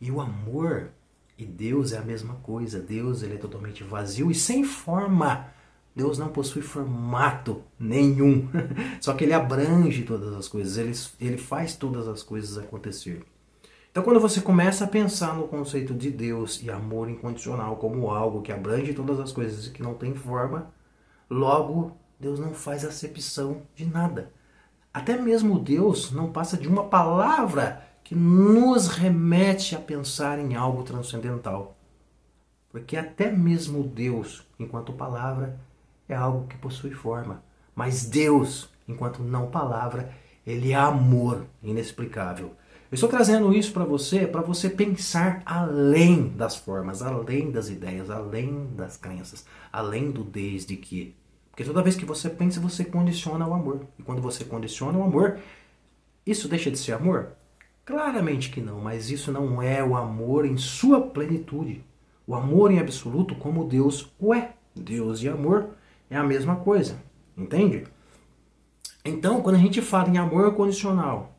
E 0.00 0.10
o 0.10 0.20
amor 0.20 0.90
e 1.36 1.44
Deus 1.44 1.92
é 1.92 1.98
a 1.98 2.02
mesma 2.02 2.34
coisa. 2.36 2.80
Deus 2.80 3.22
ele 3.22 3.34
é 3.34 3.38
totalmente 3.38 3.82
vazio 3.82 4.30
e 4.30 4.34
sem 4.34 4.64
forma. 4.64 5.48
Deus 5.94 6.18
não 6.18 6.28
possui 6.28 6.62
formato 6.62 7.62
nenhum. 7.78 8.48
Só 9.00 9.14
que 9.14 9.24
ele 9.24 9.32
abrange 9.32 10.02
todas 10.02 10.34
as 10.34 10.48
coisas, 10.48 10.76
ele, 10.76 10.92
ele 11.20 11.38
faz 11.38 11.76
todas 11.76 12.08
as 12.08 12.22
coisas 12.22 12.58
acontecer. 12.58 13.24
Então, 13.90 14.02
quando 14.02 14.18
você 14.18 14.40
começa 14.40 14.84
a 14.84 14.88
pensar 14.88 15.36
no 15.36 15.46
conceito 15.46 15.94
de 15.94 16.10
Deus 16.10 16.60
e 16.60 16.68
amor 16.68 17.08
incondicional 17.08 17.76
como 17.76 18.10
algo 18.10 18.42
que 18.42 18.50
abrange 18.50 18.92
todas 18.92 19.20
as 19.20 19.30
coisas 19.30 19.66
e 19.66 19.70
que 19.70 19.82
não 19.82 19.94
tem 19.94 20.14
forma, 20.16 20.72
logo 21.30 21.96
Deus 22.18 22.40
não 22.40 22.52
faz 22.52 22.84
acepção 22.84 23.62
de 23.76 23.86
nada. 23.86 24.32
Até 24.92 25.16
mesmo 25.16 25.60
Deus 25.60 26.10
não 26.10 26.32
passa 26.32 26.56
de 26.56 26.66
uma 26.66 26.84
palavra 26.84 27.86
que 28.04 28.14
nos 28.14 28.86
remete 28.86 29.74
a 29.74 29.80
pensar 29.80 30.38
em 30.38 30.54
algo 30.54 30.82
transcendental. 30.82 31.74
Porque 32.70 32.96
até 32.96 33.32
mesmo 33.32 33.82
Deus, 33.82 34.46
enquanto 34.58 34.92
palavra, 34.92 35.58
é 36.06 36.14
algo 36.14 36.46
que 36.46 36.58
possui 36.58 36.92
forma. 36.92 37.42
Mas 37.74 38.04
Deus, 38.04 38.68
enquanto 38.86 39.22
não 39.22 39.50
palavra, 39.50 40.12
ele 40.46 40.72
é 40.72 40.74
amor 40.74 41.46
inexplicável. 41.62 42.54
Eu 42.90 42.94
estou 42.94 43.08
trazendo 43.08 43.52
isso 43.54 43.72
para 43.72 43.84
você, 43.84 44.26
para 44.26 44.42
você 44.42 44.68
pensar 44.68 45.42
além 45.46 46.28
das 46.28 46.54
formas, 46.54 47.00
além 47.00 47.50
das 47.50 47.70
ideias, 47.70 48.10
além 48.10 48.68
das 48.76 48.96
crenças, 48.96 49.46
além 49.72 50.10
do 50.10 50.22
desde 50.22 50.76
que. 50.76 51.14
Porque 51.50 51.64
toda 51.64 51.82
vez 51.82 51.96
que 51.96 52.04
você 52.04 52.28
pensa, 52.28 52.60
você 52.60 52.84
condiciona 52.84 53.48
o 53.48 53.54
amor. 53.54 53.86
E 53.98 54.02
quando 54.02 54.20
você 54.20 54.44
condiciona 54.44 54.98
o 54.98 55.02
amor, 55.02 55.38
isso 56.26 56.48
deixa 56.48 56.70
de 56.70 56.78
ser 56.78 56.92
amor? 56.92 57.32
Claramente 57.84 58.50
que 58.50 58.60
não, 58.60 58.80
mas 58.80 59.10
isso 59.10 59.30
não 59.30 59.60
é 59.60 59.84
o 59.84 59.94
amor 59.94 60.46
em 60.46 60.56
sua 60.56 61.00
plenitude. 61.00 61.84
O 62.26 62.34
amor 62.34 62.70
em 62.70 62.78
absoluto, 62.78 63.34
como 63.34 63.68
Deus 63.68 64.10
o 64.18 64.32
é. 64.32 64.54
Deus 64.74 65.22
e 65.22 65.28
amor 65.28 65.70
é 66.08 66.16
a 66.16 66.24
mesma 66.24 66.56
coisa, 66.56 66.98
entende? 67.36 67.84
Então, 69.04 69.42
quando 69.42 69.56
a 69.56 69.58
gente 69.58 69.82
fala 69.82 70.08
em 70.08 70.16
amor 70.16 70.54
condicional 70.54 71.36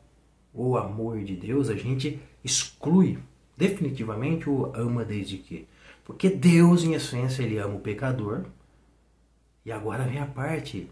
ou 0.54 0.78
amor 0.78 1.18
de 1.22 1.34
Deus, 1.34 1.68
a 1.68 1.74
gente 1.74 2.20
exclui 2.42 3.18
definitivamente 3.56 4.48
o 4.48 4.72
ama 4.74 5.04
desde 5.04 5.38
que. 5.38 5.66
Porque 6.04 6.30
Deus, 6.30 6.84
em 6.84 6.94
essência, 6.94 7.42
ele 7.42 7.58
ama 7.58 7.74
o 7.74 7.80
pecador. 7.80 8.44
E 9.64 9.72
agora 9.72 10.04
vem 10.04 10.20
a 10.20 10.26
parte 10.26 10.88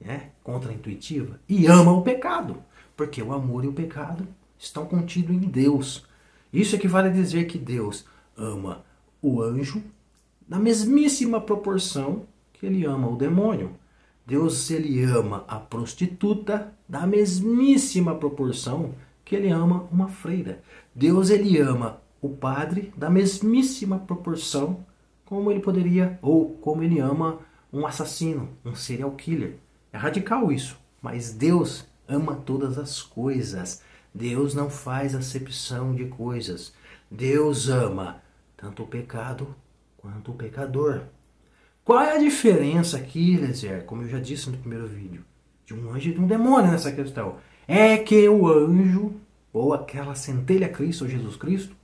né, 0.00 0.30
contra-intuitiva. 0.42 1.38
E 1.46 1.66
ama 1.66 1.92
o 1.92 2.00
pecado. 2.00 2.56
Porque 2.96 3.22
o 3.22 3.34
amor 3.34 3.64
e 3.64 3.68
o 3.68 3.72
pecado 3.72 4.26
estão 4.58 4.86
contidos 4.86 5.34
em 5.34 5.40
Deus. 5.40 6.06
Isso 6.52 6.76
equivale 6.76 7.08
a 7.08 7.12
dizer 7.12 7.46
que 7.46 7.58
Deus 7.58 8.04
ama 8.36 8.84
o 9.20 9.42
anjo 9.42 9.82
na 10.48 10.58
mesmíssima 10.58 11.40
proporção 11.40 12.26
que 12.52 12.66
ele 12.66 12.84
ama 12.84 13.08
o 13.08 13.16
demônio. 13.16 13.72
Deus 14.26 14.70
ele 14.70 15.02
ama 15.02 15.44
a 15.48 15.58
prostituta 15.58 16.72
da 16.88 17.06
mesmíssima 17.06 18.14
proporção 18.14 18.94
que 19.24 19.34
ele 19.34 19.50
ama 19.50 19.86
uma 19.90 20.08
freira. 20.08 20.62
Deus 20.94 21.30
ele 21.30 21.58
ama 21.58 22.00
o 22.20 22.28
padre 22.28 22.92
da 22.96 23.10
mesmíssima 23.10 23.98
proporção 23.98 24.84
como 25.24 25.50
ele 25.50 25.60
poderia 25.60 26.18
ou 26.22 26.50
como 26.56 26.82
ele 26.82 27.00
ama 27.00 27.38
um 27.72 27.86
assassino, 27.86 28.50
um 28.64 28.74
serial 28.74 29.10
killer. 29.12 29.56
É 29.92 29.98
radical 29.98 30.52
isso, 30.52 30.78
mas 31.02 31.32
Deus 31.32 31.86
ama 32.08 32.36
todas 32.36 32.78
as 32.78 33.02
coisas. 33.02 33.82
Deus 34.14 34.54
não 34.54 34.70
faz 34.70 35.14
acepção 35.14 35.92
de 35.92 36.04
coisas. 36.04 36.72
Deus 37.10 37.68
ama 37.68 38.22
tanto 38.56 38.84
o 38.84 38.86
pecado 38.86 39.54
quanto 39.96 40.30
o 40.30 40.34
pecador. 40.34 41.02
Qual 41.84 42.00
é 42.00 42.16
a 42.16 42.18
diferença 42.18 42.96
aqui, 42.96 43.34
Eliezer, 43.34 43.84
como 43.84 44.02
eu 44.02 44.08
já 44.08 44.20
disse 44.20 44.48
no 44.48 44.56
primeiro 44.56 44.86
vídeo, 44.86 45.24
de 45.66 45.74
um 45.74 45.90
anjo 45.90 46.10
e 46.10 46.14
de 46.14 46.20
um 46.20 46.26
demônio 46.26 46.70
nessa 46.70 46.92
questão? 46.92 47.36
É 47.66 47.98
que 47.98 48.28
o 48.28 48.48
anjo, 48.48 49.14
ou 49.52 49.74
aquela 49.74 50.14
centelha 50.14 50.68
Cristo, 50.68 51.04
ou 51.04 51.10
Jesus 51.10 51.36
Cristo, 51.36 51.74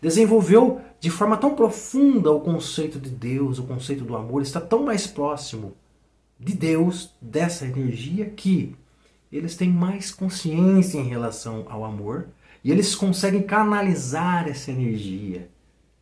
desenvolveu 0.00 0.80
de 1.00 1.10
forma 1.10 1.36
tão 1.36 1.54
profunda 1.54 2.30
o 2.30 2.40
conceito 2.40 3.00
de 3.00 3.10
Deus, 3.10 3.58
o 3.58 3.64
conceito 3.64 4.04
do 4.04 4.14
amor, 4.14 4.42
está 4.42 4.60
tão 4.60 4.84
mais 4.84 5.06
próximo 5.06 5.74
de 6.38 6.54
Deus, 6.54 7.14
dessa 7.20 7.64
energia, 7.64 8.26
que 8.26 8.76
eles 9.32 9.56
têm 9.56 9.70
mais 9.70 10.10
consciência 10.10 10.98
em 10.98 11.08
relação 11.08 11.66
ao 11.68 11.84
amor 11.84 12.28
e 12.62 12.70
eles 12.70 12.94
conseguem 12.94 13.42
canalizar 13.42 14.48
essa 14.48 14.70
energia 14.70 15.48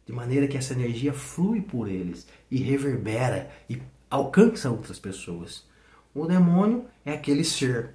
de 0.05 0.13
maneira 0.13 0.49
que 0.49 0.57
essa 0.57 0.73
energia 0.73 1.13
flui 1.13 1.61
por 1.61 1.89
eles 1.89 2.27
e 2.51 2.59
reverbera 2.59 3.49
e 3.69 3.81
alcança 4.11 4.71
outras 4.71 4.99
pessoas. 4.99 5.65
O 6.13 6.27
demônio 6.27 6.85
é 7.05 7.13
aquele 7.13 7.45
ser 7.45 7.95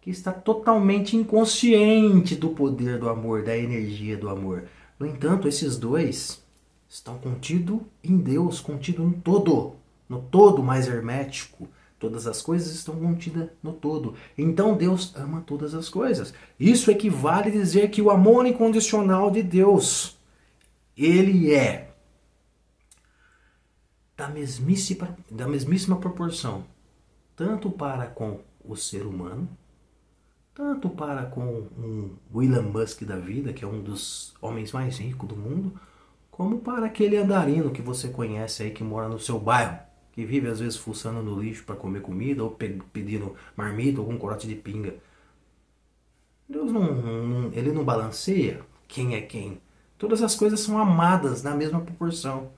que 0.00 0.08
está 0.10 0.32
totalmente 0.32 1.14
inconsciente 1.14 2.34
do 2.34 2.48
poder 2.48 2.98
do 2.98 3.10
amor, 3.10 3.42
da 3.42 3.56
energia 3.56 4.16
do 4.16 4.30
amor. 4.30 4.64
No 4.98 5.06
entanto, 5.06 5.46
esses 5.46 5.76
dois 5.76 6.42
estão 6.88 7.18
contidos 7.18 7.80
em 8.02 8.16
Deus, 8.16 8.58
contido 8.58 9.02
no 9.02 9.12
todo, 9.12 9.74
no 10.08 10.22
todo 10.22 10.62
mais 10.62 10.88
hermético. 10.88 11.68
Todas 11.98 12.26
as 12.26 12.40
coisas 12.40 12.72
estão 12.72 12.94
contidas 12.96 13.48
no 13.62 13.72
todo. 13.72 14.14
Então 14.36 14.76
Deus 14.76 15.12
ama 15.16 15.40
todas 15.40 15.74
as 15.74 15.88
coisas. 15.88 16.32
Isso 16.58 16.90
equivale 16.90 17.48
a 17.48 17.52
dizer 17.52 17.90
que 17.90 18.00
o 18.00 18.10
amor 18.10 18.46
incondicional 18.46 19.30
de 19.30 19.42
Deus 19.42 20.16
ele 20.96 21.54
é 21.54 21.94
da 24.16 24.28
mesmíssima, 24.28 25.16
da 25.30 25.46
mesmíssima 25.46 25.96
proporção, 25.96 26.64
tanto 27.36 27.70
para 27.70 28.06
com 28.06 28.40
o 28.64 28.74
ser 28.74 29.06
humano, 29.06 29.48
tanto 30.52 30.90
para 30.90 31.24
com 31.26 31.68
um 31.78 32.16
William 32.34 32.62
Musk 32.62 33.04
da 33.04 33.16
vida, 33.16 33.52
que 33.52 33.64
é 33.64 33.68
um 33.68 33.80
dos 33.80 34.34
homens 34.42 34.72
mais 34.72 34.98
ricos 34.98 35.28
do 35.28 35.36
mundo, 35.36 35.80
como 36.32 36.58
para 36.58 36.86
aquele 36.86 37.16
andarino 37.16 37.70
que 37.70 37.80
você 37.80 38.08
conhece 38.08 38.64
aí 38.64 38.72
que 38.72 38.82
mora 38.82 39.08
no 39.08 39.20
seu 39.20 39.38
bairro, 39.38 39.78
que 40.18 40.24
vive 40.24 40.48
às 40.48 40.58
vezes 40.58 40.76
fuçando 40.76 41.22
no 41.22 41.40
lixo 41.40 41.62
para 41.62 41.76
comer 41.76 42.02
comida 42.02 42.42
ou 42.42 42.50
pedindo 42.50 43.36
marmita 43.56 44.00
algum 44.00 44.18
corote 44.18 44.48
de 44.48 44.56
pinga. 44.56 44.96
Deus 46.48 46.72
não, 46.72 46.92
não, 46.92 47.52
ele 47.52 47.70
não 47.70 47.84
balanceia 47.84 48.62
quem 48.88 49.14
é 49.14 49.20
quem. 49.20 49.60
Todas 49.96 50.20
as 50.20 50.34
coisas 50.34 50.58
são 50.58 50.76
amadas 50.76 51.44
na 51.44 51.54
mesma 51.54 51.80
proporção. 51.80 52.50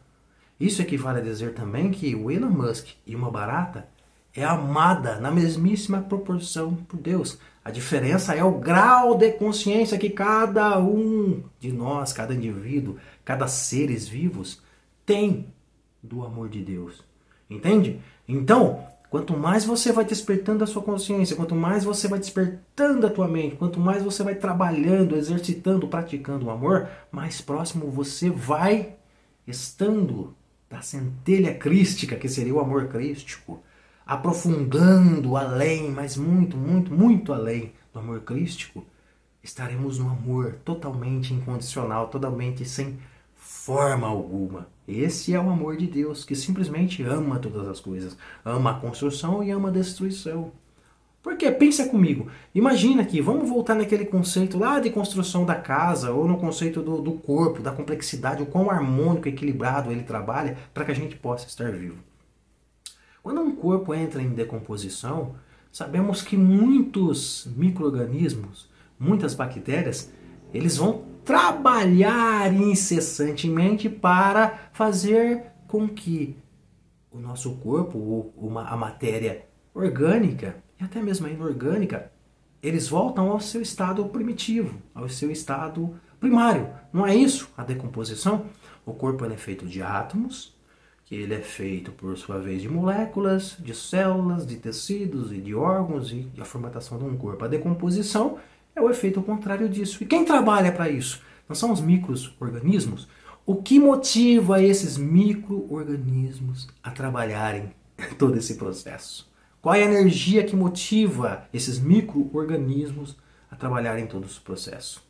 Isso 0.59 0.81
equivale 0.81 1.21
a 1.21 1.23
dizer 1.23 1.53
também 1.53 1.91
que 1.91 2.15
o 2.15 2.31
Elon 2.31 2.49
Musk 2.49 2.95
e 3.07 3.15
uma 3.15 3.31
barata 3.31 3.87
é 4.35 4.43
amada 4.43 5.21
na 5.21 5.31
mesmíssima 5.31 6.01
proporção 6.01 6.75
por 6.75 6.99
Deus. 6.99 7.39
A 7.63 7.71
diferença 7.71 8.35
é 8.35 8.43
o 8.43 8.59
grau 8.59 9.19
de 9.19 9.33
consciência 9.33 9.99
que 9.99 10.09
cada 10.09 10.79
um 10.79 11.43
de 11.59 11.71
nós, 11.71 12.11
cada 12.11 12.33
indivíduo, 12.33 12.97
cada 13.23 13.47
seres 13.47 14.09
vivos 14.09 14.63
tem 15.05 15.53
do 16.03 16.25
amor 16.25 16.49
de 16.49 16.63
Deus. 16.63 17.11
Entende? 17.51 18.01
Então, 18.29 18.87
Quanto 19.11 19.37
mais 19.37 19.65
você 19.65 19.91
vai 19.91 20.05
despertando 20.05 20.63
a 20.63 20.69
sua 20.69 20.83
consciência, 20.83 21.35
quanto 21.35 21.53
mais 21.53 21.83
você 21.83 22.07
vai 22.07 22.21
despertando 22.21 23.05
a 23.05 23.11
tua 23.11 23.27
mente, 23.27 23.57
quanto 23.57 23.81
mais 23.81 24.05
você 24.05 24.23
vai 24.23 24.37
trabalhando, 24.37 25.17
exercitando, 25.17 25.89
praticando 25.89 26.47
o 26.47 26.51
amor, 26.51 26.89
mais 27.11 27.41
próximo 27.41 27.91
você 27.91 28.31
vai 28.31 28.95
estando 29.45 30.33
da 30.71 30.81
centelha 30.81 31.53
crística, 31.53 32.15
que 32.15 32.29
seria 32.29 32.55
o 32.55 32.61
amor 32.61 32.87
crístico, 32.87 33.61
aprofundando 34.07 35.37
além, 35.37 35.91
mas 35.91 36.17
muito, 36.17 36.57
muito, 36.57 36.93
muito 36.95 37.33
além 37.33 37.73
do 37.93 37.99
amor 37.99 38.21
crístico, 38.21 38.85
estaremos 39.43 39.99
no 39.99 40.09
amor 40.09 40.61
totalmente 40.65 41.35
incondicional, 41.35 42.07
totalmente 42.07 42.65
sem 42.65 42.97
forma 43.51 44.07
alguma. 44.07 44.69
Esse 44.87 45.35
é 45.35 45.41
o 45.41 45.51
amor 45.51 45.77
de 45.77 45.89
Deus, 45.89 46.25
que 46.25 46.37
simplesmente 46.37 47.03
ama 47.03 47.41
todas 47.41 47.67
as 47.67 47.81
coisas, 47.81 48.17
ama 48.45 48.71
a 48.71 48.81
construção 48.81 49.43
e 49.43 49.51
ama 49.51 49.69
a 49.69 49.73
destruição. 49.73 50.53
Porque 51.21 51.51
pensa 51.51 51.89
comigo, 51.89 52.29
imagina 52.55 53.03
aqui, 53.03 53.21
vamos 53.21 53.51
voltar 53.51 53.75
naquele 53.75 54.05
conceito 54.05 54.57
lá 54.57 54.79
de 54.79 54.89
construção 54.89 55.45
da 55.45 55.57
casa, 55.57 56.13
ou 56.13 56.29
no 56.29 56.39
conceito 56.39 56.81
do, 56.81 57.03
do 57.03 57.13
corpo, 57.13 57.61
da 57.61 57.73
complexidade, 57.73 58.41
o 58.41 58.47
quão 58.47 58.71
harmônico 58.71 59.27
e 59.27 59.33
equilibrado 59.33 59.91
ele 59.91 60.05
trabalha 60.05 60.57
para 60.73 60.85
que 60.85 60.93
a 60.93 60.97
gente 60.97 61.17
possa 61.17 61.49
estar 61.49 61.73
vivo. 61.73 61.99
Quando 63.21 63.41
um 63.41 63.55
corpo 63.57 63.93
entra 63.93 64.23
em 64.23 64.31
decomposição, 64.31 65.35
sabemos 65.73 66.23
que 66.23 66.37
muitos 66.37 67.49
micro-organismos, 67.57 68.71
muitas 68.99 69.35
bactérias, 69.35 70.11
eles 70.55 70.77
vão 70.77 71.10
trabalhar 71.25 72.53
incessantemente 72.53 73.89
para 73.89 74.71
fazer 74.73 75.45
com 75.67 75.89
que 75.89 76.37
o 77.11 77.19
nosso 77.19 77.57
corpo, 77.57 77.99
ou 77.99 78.59
a 78.59 78.77
matéria 78.77 79.47
orgânica, 79.75 80.57
e 80.81 80.85
até 80.85 81.03
mesmo 81.03 81.27
a 81.27 81.31
inorgânica, 81.31 82.11
eles 82.63 82.89
voltam 82.89 83.31
ao 83.31 83.41
seu 83.41 83.63
estado 83.63 84.05
primitivo, 84.07 84.81
ao 84.95 85.09
seu 85.09 85.31
estado 85.31 85.95
primário. 86.19 86.69
Não 86.93 87.07
é 87.07 87.15
isso 87.15 87.51
a 87.57 87.65
decomposição? 87.65 88.47
O 88.85 88.93
corpo 88.93 89.25
é 89.25 89.37
feito 89.37 89.67
de 89.67 89.83
átomos, 89.83 90.55
que 91.05 91.15
ele 91.15 91.35
é 91.35 91.41
feito 91.41 91.91
por 91.91 92.17
sua 92.17 92.39
vez 92.39 92.63
de 92.63 92.69
moléculas, 92.69 93.57
de 93.59 93.75
células, 93.75 94.47
de 94.47 94.57
tecidos 94.57 95.33
e 95.33 95.41
de 95.41 95.55
órgãos 95.55 96.13
e 96.13 96.31
a 96.39 96.45
formatação 96.45 96.99
de 96.99 97.05
um 97.05 97.17
corpo. 97.17 97.45
A 97.45 97.49
decomposição 97.49 98.39
é 98.75 98.81
o 98.81 98.91
efeito 98.91 99.23
contrário 99.23 99.69
disso. 99.69 100.03
E 100.03 100.07
quem 100.07 100.25
trabalha 100.25 100.73
para 100.73 100.89
isso? 100.89 101.23
Não 101.49 101.57
são 101.57 101.73
os 101.73 101.81
micro-organismos? 101.81 103.09
O 103.45 103.57
que 103.57 103.79
motiva 103.79 104.63
esses 104.63 104.97
micro-organismos 104.97 106.69
a 106.83 106.91
trabalharem 106.91 107.73
todo 108.19 108.37
esse 108.37 108.55
processo? 108.55 109.29
Qual 109.61 109.75
é 109.75 109.83
a 109.83 109.87
energia 109.87 110.45
que 110.45 110.57
motiva 110.57 111.49
esses 111.53 111.79
micro-organismos 111.79 113.17
a 113.51 113.57
trabalhar 113.57 113.99
em 113.99 114.07
todo 114.07 114.27
esse 114.27 114.41
processo? 114.41 115.03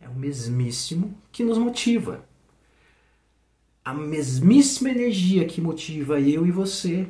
É 0.00 0.08
o 0.08 0.14
mesmíssimo 0.14 1.14
que 1.30 1.42
nos 1.42 1.58
motiva. 1.58 2.24
A 3.84 3.92
mesmíssima 3.92 4.90
energia 4.90 5.44
que 5.44 5.60
motiva 5.60 6.20
eu 6.20 6.46
e 6.46 6.50
você 6.50 7.08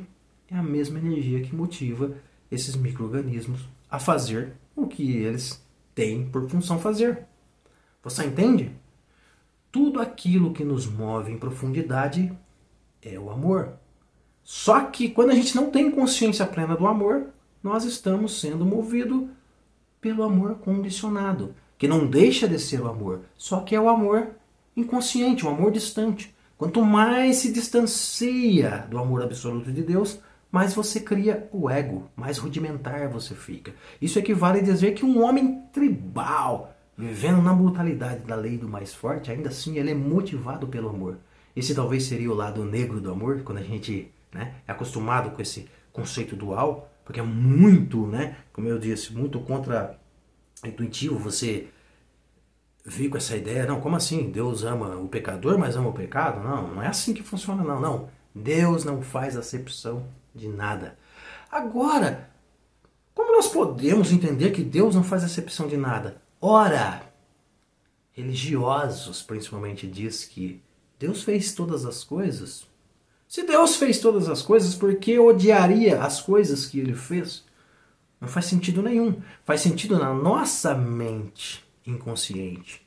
é 0.49 0.55
a 0.55 0.63
mesma 0.63 0.97
energia 0.97 1.41
que 1.41 1.55
motiva 1.55 2.15
esses 2.49 2.75
micro-organismos 2.75 3.61
a 3.89 3.99
fazer 3.99 4.53
o 4.75 4.87
que 4.87 5.17
eles 5.17 5.63
têm 5.93 6.27
por 6.29 6.49
função 6.49 6.79
fazer. 6.79 7.25
Você 8.03 8.25
entende? 8.25 8.71
Tudo 9.71 10.01
aquilo 10.01 10.53
que 10.53 10.63
nos 10.63 10.85
move 10.85 11.31
em 11.31 11.37
profundidade 11.37 12.31
é 13.01 13.17
o 13.17 13.29
amor. 13.29 13.73
Só 14.43 14.81
que 14.81 15.09
quando 15.09 15.31
a 15.31 15.35
gente 15.35 15.55
não 15.55 15.71
tem 15.71 15.89
consciência 15.89 16.45
plena 16.45 16.75
do 16.75 16.85
amor, 16.85 17.27
nós 17.63 17.85
estamos 17.85 18.39
sendo 18.39 18.65
movidos 18.65 19.29
pelo 20.01 20.23
amor 20.23 20.55
condicionado, 20.55 21.55
que 21.77 21.87
não 21.87 22.05
deixa 22.05 22.47
de 22.47 22.59
ser 22.59 22.81
o 22.81 22.89
amor, 22.89 23.21
só 23.37 23.61
que 23.61 23.73
é 23.73 23.79
o 23.79 23.87
amor 23.87 24.31
inconsciente, 24.75 25.45
o 25.45 25.49
amor 25.49 25.71
distante. 25.71 26.35
Quanto 26.57 26.83
mais 26.83 27.37
se 27.37 27.51
distancia 27.51 28.85
do 28.89 28.97
amor 28.97 29.23
absoluto 29.23 29.71
de 29.71 29.81
Deus, 29.81 30.19
mais 30.53 30.73
você 30.73 31.01
cria 31.01 31.49
o 31.51 31.69
ego, 31.69 32.09
mais 32.15 32.37
rudimentar 32.37 33.09
você 33.09 33.35
fica. 33.35 33.73
Isso 34.01 34.17
equivale 34.17 34.59
a 34.59 34.63
dizer 34.63 34.93
que 34.93 35.03
um 35.03 35.21
homem 35.21 35.63
tribal, 35.73 36.73
vivendo 36.97 37.41
na 37.41 37.53
brutalidade 37.53 38.21
da 38.21 38.35
lei 38.35 38.57
do 38.57 38.69
mais 38.69 38.93
forte, 38.93 39.29
ainda 39.29 39.49
assim 39.49 39.77
ele 39.77 39.91
é 39.91 39.95
motivado 39.95 40.67
pelo 40.67 40.87
amor. 40.87 41.17
Esse 41.53 41.75
talvez 41.75 42.05
seria 42.05 42.31
o 42.31 42.35
lado 42.35 42.63
negro 42.63 43.01
do 43.01 43.11
amor, 43.11 43.41
quando 43.41 43.57
a 43.57 43.63
gente 43.63 44.13
né? 44.33 44.55
É 44.67 44.71
acostumado 44.71 45.31
com 45.31 45.41
esse 45.41 45.69
conceito 45.91 46.35
dual, 46.35 46.91
porque 47.05 47.19
é 47.19 47.23
muito, 47.23 48.07
né? 48.07 48.37
Como 48.51 48.67
eu 48.67 48.79
disse, 48.79 49.13
muito 49.13 49.39
contra-intuitivo 49.39 51.17
você 51.17 51.67
vir 52.85 53.09
com 53.09 53.17
essa 53.17 53.37
ideia, 53.37 53.65
não, 53.65 53.79
como 53.79 53.95
assim? 53.95 54.29
Deus 54.29 54.63
ama 54.63 54.97
o 54.97 55.07
pecador, 55.07 55.57
mas 55.57 55.75
ama 55.75 55.89
o 55.89 55.93
pecado? 55.93 56.43
Não, 56.43 56.75
não 56.75 56.83
é 56.83 56.87
assim 56.87 57.13
que 57.13 57.23
funciona, 57.23 57.63
não, 57.63 57.79
não. 57.79 58.09
Deus 58.35 58.83
não 58.83 59.01
faz 59.01 59.37
acepção 59.37 60.05
de 60.33 60.47
nada. 60.47 60.97
Agora, 61.51 62.29
como 63.13 63.35
nós 63.35 63.47
podemos 63.47 64.11
entender 64.11 64.51
que 64.51 64.63
Deus 64.63 64.95
não 64.95 65.03
faz 65.03 65.23
acepção 65.23 65.67
de 65.67 65.77
nada? 65.77 66.21
Ora, 66.41 67.01
religiosos 68.11 69.21
principalmente 69.21 69.87
diz 69.87 70.25
que 70.25 70.61
Deus 70.99 71.23
fez 71.23 71.53
todas 71.53 71.85
as 71.85 72.03
coisas 72.03 72.67
se 73.33 73.41
Deus 73.41 73.77
fez 73.77 73.97
todas 73.97 74.29
as 74.29 74.43
coisas, 74.43 74.75
por 74.75 74.95
que 74.97 75.17
odiaria 75.17 76.03
as 76.03 76.21
coisas 76.21 76.67
que 76.67 76.79
ele 76.79 76.93
fez? 76.93 77.43
Não 78.21 78.27
faz 78.27 78.45
sentido 78.45 78.83
nenhum. 78.83 79.19
Faz 79.43 79.61
sentido 79.61 79.97
na 79.97 80.13
nossa 80.13 80.75
mente 80.75 81.65
inconsciente. 81.83 82.85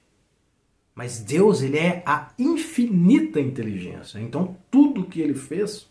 Mas 0.94 1.18
Deus, 1.18 1.62
ele 1.62 1.78
é 1.78 2.00
a 2.06 2.30
infinita 2.38 3.40
inteligência. 3.40 4.20
Então, 4.20 4.56
tudo 4.70 5.06
que 5.06 5.20
ele 5.20 5.34
fez, 5.34 5.88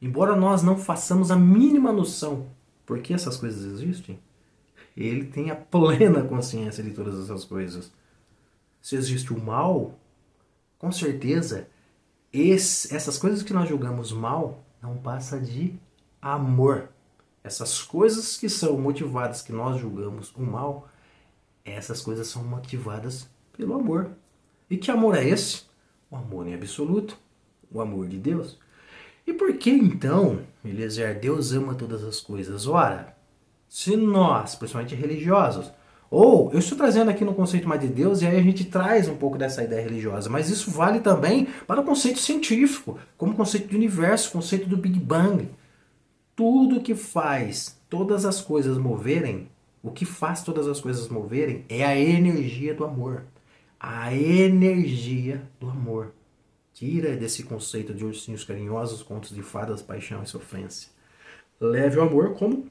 embora 0.00 0.36
nós 0.36 0.62
não 0.62 0.76
façamos 0.76 1.30
a 1.30 1.36
mínima 1.36 1.92
noção 1.92 2.48
por 2.84 3.00
que 3.00 3.14
essas 3.14 3.36
coisas 3.36 3.64
existem, 3.64 4.18
ele 4.96 5.24
tem 5.24 5.50
a 5.50 5.56
plena 5.56 6.22
consciência 6.22 6.82
de 6.82 6.90
todas 6.90 7.18
essas 7.18 7.44
coisas. 7.44 7.92
Se 8.80 8.94
existe 8.96 9.32
o 9.32 9.40
mal, 9.40 9.98
com 10.78 10.92
certeza 10.92 11.68
esse, 12.32 12.94
essas 12.94 13.16
coisas 13.16 13.42
que 13.42 13.52
nós 13.52 13.68
julgamos 13.68 14.12
mal 14.12 14.64
não 14.82 14.96
passa 14.96 15.40
de 15.40 15.74
amor. 16.20 16.88
Essas 17.42 17.82
coisas 17.82 18.36
que 18.36 18.48
são 18.48 18.78
motivadas, 18.78 19.42
que 19.42 19.52
nós 19.52 19.80
julgamos 19.80 20.32
o 20.34 20.42
mal, 20.42 20.88
essas 21.64 22.00
coisas 22.00 22.26
são 22.28 22.42
motivadas 22.42 23.28
pelo 23.56 23.74
amor. 23.74 24.10
E 24.68 24.76
que 24.76 24.90
amor 24.90 25.16
é 25.16 25.28
esse? 25.28 25.62
O 26.10 26.16
amor 26.16 26.46
em 26.46 26.54
absoluto, 26.54 27.18
o 27.70 27.80
amor 27.80 28.08
de 28.08 28.18
Deus. 28.18 28.58
E 29.26 29.32
por 29.32 29.52
que 29.54 29.70
então, 29.70 30.40
Eliezer, 30.64 31.18
Deus 31.18 31.52
ama 31.52 31.74
todas 31.74 32.04
as 32.04 32.20
coisas? 32.20 32.66
Ora, 32.66 33.16
se 33.68 33.96
nós, 33.96 34.54
principalmente 34.54 34.94
religiosos, 34.94 35.72
ou 36.10 36.52
eu 36.52 36.60
estou 36.60 36.78
trazendo 36.78 37.10
aqui 37.10 37.24
no 37.24 37.34
conceito 37.34 37.68
mais 37.68 37.80
de 37.80 37.88
Deus 37.88 38.22
e 38.22 38.26
aí 38.26 38.38
a 38.38 38.42
gente 38.42 38.64
traz 38.64 39.08
um 39.08 39.16
pouco 39.16 39.36
dessa 39.36 39.64
ideia 39.64 39.82
religiosa, 39.82 40.30
mas 40.30 40.48
isso 40.48 40.70
vale 40.70 41.00
também 41.00 41.48
para 41.66 41.80
o 41.80 41.84
conceito 41.84 42.20
científico, 42.20 42.98
como 43.16 43.34
conceito 43.34 43.68
de 43.68 43.74
universo, 43.74 44.30
conceito 44.30 44.68
do 44.68 44.76
Big 44.76 44.98
Bang. 45.00 45.48
Tudo 46.36 46.80
que 46.80 46.94
faz 46.94 47.76
todas 47.88 48.24
as 48.24 48.40
coisas 48.40 48.78
moverem, 48.78 49.48
o 49.82 49.90
que 49.90 50.04
faz 50.04 50.42
todas 50.42 50.68
as 50.68 50.80
coisas 50.80 51.08
moverem 51.08 51.64
é 51.68 51.84
a 51.84 51.98
energia 51.98 52.74
do 52.74 52.84
amor. 52.84 53.24
A 53.80 54.14
energia 54.14 55.42
do 55.58 55.68
amor. 55.68 56.12
Tira 56.74 57.16
desse 57.16 57.44
conceito 57.44 57.94
de 57.94 58.04
ursinhos 58.04 58.42
carinhosos, 58.42 59.00
contos 59.00 59.30
de 59.30 59.42
fadas, 59.42 59.80
paixão 59.80 60.24
e 60.24 60.26
sofrência. 60.26 60.90
Leve 61.60 61.98
o 61.98 62.02
amor 62.02 62.34
como 62.34 62.66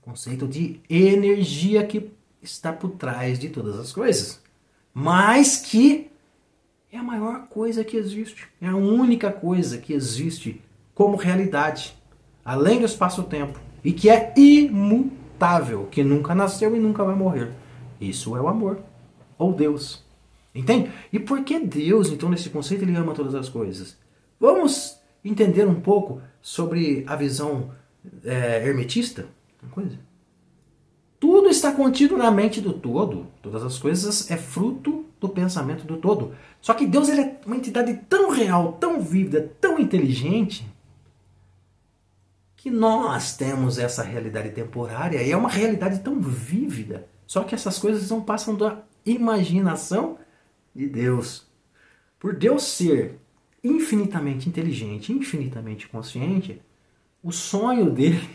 conceito 0.00 0.48
de 0.48 0.80
energia 0.88 1.86
que 1.86 2.10
está 2.42 2.72
por 2.72 2.92
trás 2.92 3.38
de 3.38 3.50
todas 3.50 3.78
as 3.78 3.92
coisas, 3.92 4.42
mas 4.94 5.58
que 5.58 6.10
é 6.90 6.96
a 6.96 7.02
maior 7.02 7.46
coisa 7.48 7.84
que 7.84 7.98
existe, 7.98 8.48
é 8.60 8.68
a 8.68 8.76
única 8.76 9.30
coisa 9.30 9.76
que 9.78 9.92
existe 9.92 10.60
como 10.94 11.16
realidade, 11.16 11.94
além 12.42 12.80
do 12.80 12.86
espaço-tempo, 12.86 13.60
e 13.84 13.92
que 13.92 14.08
é 14.08 14.32
imutável, 14.36 15.86
que 15.90 16.02
nunca 16.02 16.34
nasceu 16.34 16.74
e 16.74 16.80
nunca 16.80 17.04
vai 17.04 17.14
morrer. 17.14 17.52
Isso 18.00 18.34
é 18.36 18.40
o 18.40 18.48
amor, 18.48 18.80
ou 19.38 19.52
Deus. 19.52 20.02
Entende? 20.54 20.90
E 21.12 21.18
por 21.18 21.42
que 21.44 21.58
Deus, 21.58 22.10
então, 22.10 22.28
nesse 22.28 22.50
conceito, 22.50 22.84
ele 22.84 22.94
ama 22.94 23.14
todas 23.14 23.34
as 23.34 23.48
coisas? 23.48 23.96
Vamos 24.38 24.98
entender 25.24 25.66
um 25.66 25.80
pouco 25.80 26.20
sobre 26.42 27.04
a 27.06 27.16
visão 27.16 27.70
é, 28.24 28.66
hermetista? 28.66 29.26
Uma 29.62 29.72
coisa. 29.72 29.98
Tudo 31.18 31.48
está 31.48 31.72
contido 31.72 32.16
na 32.16 32.30
mente 32.30 32.60
do 32.60 32.72
todo. 32.72 33.28
Todas 33.40 33.62
as 33.62 33.78
coisas 33.78 34.30
é 34.30 34.36
fruto 34.36 35.06
do 35.20 35.28
pensamento 35.28 35.86
do 35.86 35.96
todo. 35.96 36.34
Só 36.60 36.74
que 36.74 36.86
Deus 36.86 37.08
ele 37.08 37.20
é 37.20 37.40
uma 37.46 37.56
entidade 37.56 37.94
tão 38.08 38.30
real, 38.30 38.72
tão 38.72 39.00
vívida, 39.00 39.52
tão 39.60 39.78
inteligente, 39.78 40.66
que 42.56 42.70
nós 42.70 43.36
temos 43.36 43.78
essa 43.78 44.02
realidade 44.02 44.50
temporária 44.50 45.22
e 45.22 45.30
é 45.30 45.36
uma 45.36 45.48
realidade 45.48 46.00
tão 46.00 46.20
vívida. 46.20 47.06
Só 47.26 47.42
que 47.44 47.54
essas 47.54 47.78
coisas 47.78 48.10
não 48.10 48.20
passam 48.20 48.54
da 48.56 48.82
imaginação 49.06 50.18
de 50.74 50.86
Deus. 50.86 51.46
Por 52.18 52.34
Deus 52.34 52.62
ser 52.64 53.18
infinitamente 53.62 54.48
inteligente, 54.48 55.12
infinitamente 55.12 55.88
consciente, 55.88 56.60
o 57.22 57.30
sonho 57.30 57.90
dele 57.90 58.28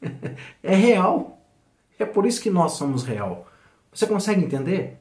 é 0.62 0.74
real. 0.74 1.40
É 1.98 2.04
por 2.04 2.26
isso 2.26 2.42
que 2.42 2.50
nós 2.50 2.72
somos 2.72 3.04
real. 3.04 3.48
Você 3.92 4.06
consegue 4.06 4.44
entender? 4.44 5.00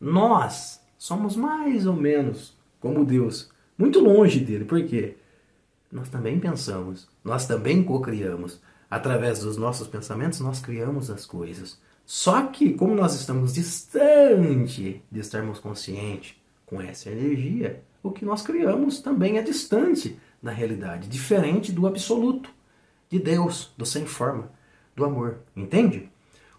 Nós 0.00 0.80
somos 0.96 1.34
mais 1.34 1.86
ou 1.86 1.94
menos 1.94 2.56
como 2.80 3.04
Deus, 3.04 3.50
muito 3.76 3.98
longe 3.98 4.40
dele. 4.40 4.64
Por 4.64 4.84
quê? 4.84 5.16
Nós 5.90 6.08
também 6.08 6.38
pensamos, 6.38 7.08
nós 7.24 7.46
também 7.46 7.82
co-criamos. 7.82 8.60
Através 8.90 9.40
dos 9.40 9.56
nossos 9.56 9.86
pensamentos, 9.86 10.40
nós 10.40 10.60
criamos 10.60 11.10
as 11.10 11.26
coisas. 11.26 11.80
Só 12.10 12.46
que, 12.46 12.72
como 12.72 12.94
nós 12.94 13.14
estamos 13.14 13.52
distante 13.52 15.04
de 15.12 15.20
estarmos 15.20 15.58
conscientes 15.58 16.36
com 16.64 16.80
essa 16.80 17.10
energia, 17.10 17.84
o 18.02 18.10
que 18.10 18.24
nós 18.24 18.40
criamos 18.40 19.02
também 19.02 19.36
é 19.36 19.42
distante 19.42 20.18
da 20.42 20.50
realidade, 20.50 21.06
diferente 21.06 21.70
do 21.70 21.86
absoluto, 21.86 22.48
de 23.10 23.18
Deus, 23.18 23.74
do 23.76 23.84
sem 23.84 24.06
forma, 24.06 24.50
do 24.96 25.04
amor. 25.04 25.40
Entende? 25.54 26.10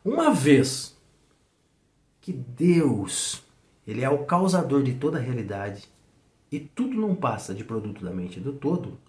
Uma 0.06 0.32
vez 0.32 0.96
que 2.22 2.32
Deus, 2.32 3.44
ele 3.88 4.04
é 4.04 4.10
o 4.10 4.26
causador 4.26 4.84
de 4.84 4.94
toda 4.94 5.18
a 5.18 5.22
realidade 5.22 5.90
e 6.52 6.60
tudo 6.60 6.94
não 6.94 7.16
passa 7.16 7.56
de 7.56 7.64
produto 7.64 8.06
da 8.06 8.12
mente 8.12 8.40
do 8.40 8.54
todo, 8.54 9.00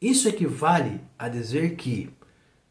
isso 0.00 0.26
equivale 0.26 1.02
a 1.18 1.28
dizer 1.28 1.76
que 1.76 2.10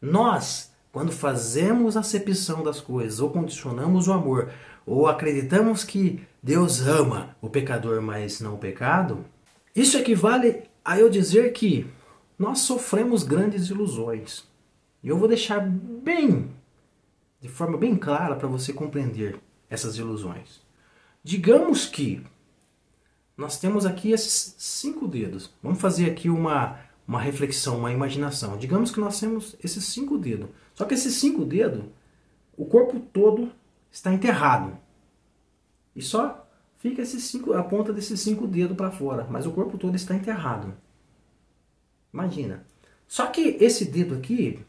nós 0.00 0.71
quando 0.92 1.10
fazemos 1.10 1.96
acepção 1.96 2.62
das 2.62 2.80
coisas, 2.80 3.18
ou 3.18 3.30
condicionamos 3.30 4.06
o 4.06 4.12
amor, 4.12 4.52
ou 4.84 5.06
acreditamos 5.06 5.82
que 5.82 6.22
Deus 6.42 6.80
ama 6.82 7.34
o 7.40 7.48
pecador, 7.48 8.02
mas 8.02 8.40
não 8.40 8.54
o 8.54 8.58
pecado, 8.58 9.24
isso 9.74 9.96
equivale 9.96 10.64
a 10.84 10.98
eu 10.98 11.08
dizer 11.08 11.52
que 11.52 11.86
nós 12.38 12.58
sofremos 12.60 13.22
grandes 13.22 13.70
ilusões. 13.70 14.44
E 15.02 15.08
eu 15.08 15.16
vou 15.16 15.28
deixar 15.28 15.60
bem, 15.60 16.50
de 17.40 17.48
forma 17.48 17.78
bem 17.78 17.96
clara 17.96 18.36
para 18.36 18.48
você 18.48 18.72
compreender 18.72 19.40
essas 19.70 19.96
ilusões. 19.96 20.60
Digamos 21.24 21.86
que 21.86 22.22
nós 23.36 23.58
temos 23.58 23.86
aqui 23.86 24.12
esses 24.12 24.54
cinco 24.58 25.08
dedos. 25.08 25.50
Vamos 25.62 25.80
fazer 25.80 26.10
aqui 26.10 26.28
uma, 26.28 26.78
uma 27.06 27.20
reflexão, 27.20 27.78
uma 27.78 27.92
imaginação. 27.92 28.56
Digamos 28.56 28.90
que 28.90 29.00
nós 29.00 29.18
temos 29.18 29.56
esses 29.62 29.84
cinco 29.84 30.16
dedos. 30.16 30.48
Só 30.74 30.84
que 30.84 30.94
esses 30.94 31.14
cinco 31.14 31.44
dedos, 31.44 31.84
o 32.56 32.64
corpo 32.64 33.00
todo 33.12 33.50
está 33.90 34.12
enterrado. 34.12 34.76
E 35.94 36.00
só 36.00 36.48
fica 36.78 37.02
esses 37.02 37.24
cinco, 37.24 37.52
a 37.52 37.62
ponta 37.62 37.92
desses 37.92 38.20
cinco 38.20 38.46
dedos 38.46 38.76
para 38.76 38.90
fora, 38.90 39.26
mas 39.30 39.46
o 39.46 39.52
corpo 39.52 39.76
todo 39.76 39.94
está 39.94 40.14
enterrado. 40.14 40.74
Imagina. 42.12 42.66
Só 43.06 43.26
que 43.26 43.56
esse 43.60 43.84
dedo 43.84 44.14
aqui, 44.14 44.60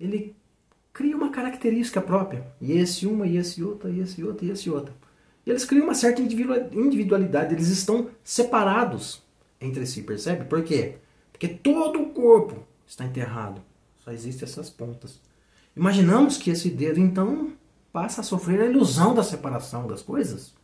ele 0.00 0.34
cria 0.92 1.16
uma 1.16 1.30
característica 1.30 2.00
própria. 2.00 2.46
E 2.60 2.72
esse 2.72 3.06
uma, 3.06 3.26
e 3.26 3.36
esse 3.36 3.62
outra, 3.62 3.90
e 3.90 4.00
esse 4.00 4.24
outro, 4.24 4.46
e 4.46 4.50
esse 4.50 4.70
outro. 4.70 4.94
E 5.44 5.50
eles 5.50 5.64
criam 5.64 5.84
uma 5.84 5.94
certa 5.94 6.20
individualidade, 6.20 7.54
eles 7.54 7.68
estão 7.68 8.10
separados 8.24 9.22
entre 9.60 9.86
si, 9.86 10.02
percebe? 10.02 10.44
Por 10.46 10.64
quê? 10.64 10.96
Porque 11.36 11.48
todo 11.48 12.00
o 12.00 12.10
corpo 12.14 12.66
está 12.86 13.04
enterrado. 13.04 13.60
Só 14.02 14.10
existem 14.10 14.48
essas 14.48 14.70
pontas. 14.70 15.20
Imaginamos 15.76 16.38
que 16.38 16.48
esse 16.48 16.70
dedo, 16.70 16.98
então, 16.98 17.52
passa 17.92 18.22
a 18.22 18.24
sofrer 18.24 18.62
a 18.62 18.64
ilusão 18.64 19.14
da 19.14 19.22
separação 19.22 19.86
das 19.86 20.00
coisas. 20.00 20.54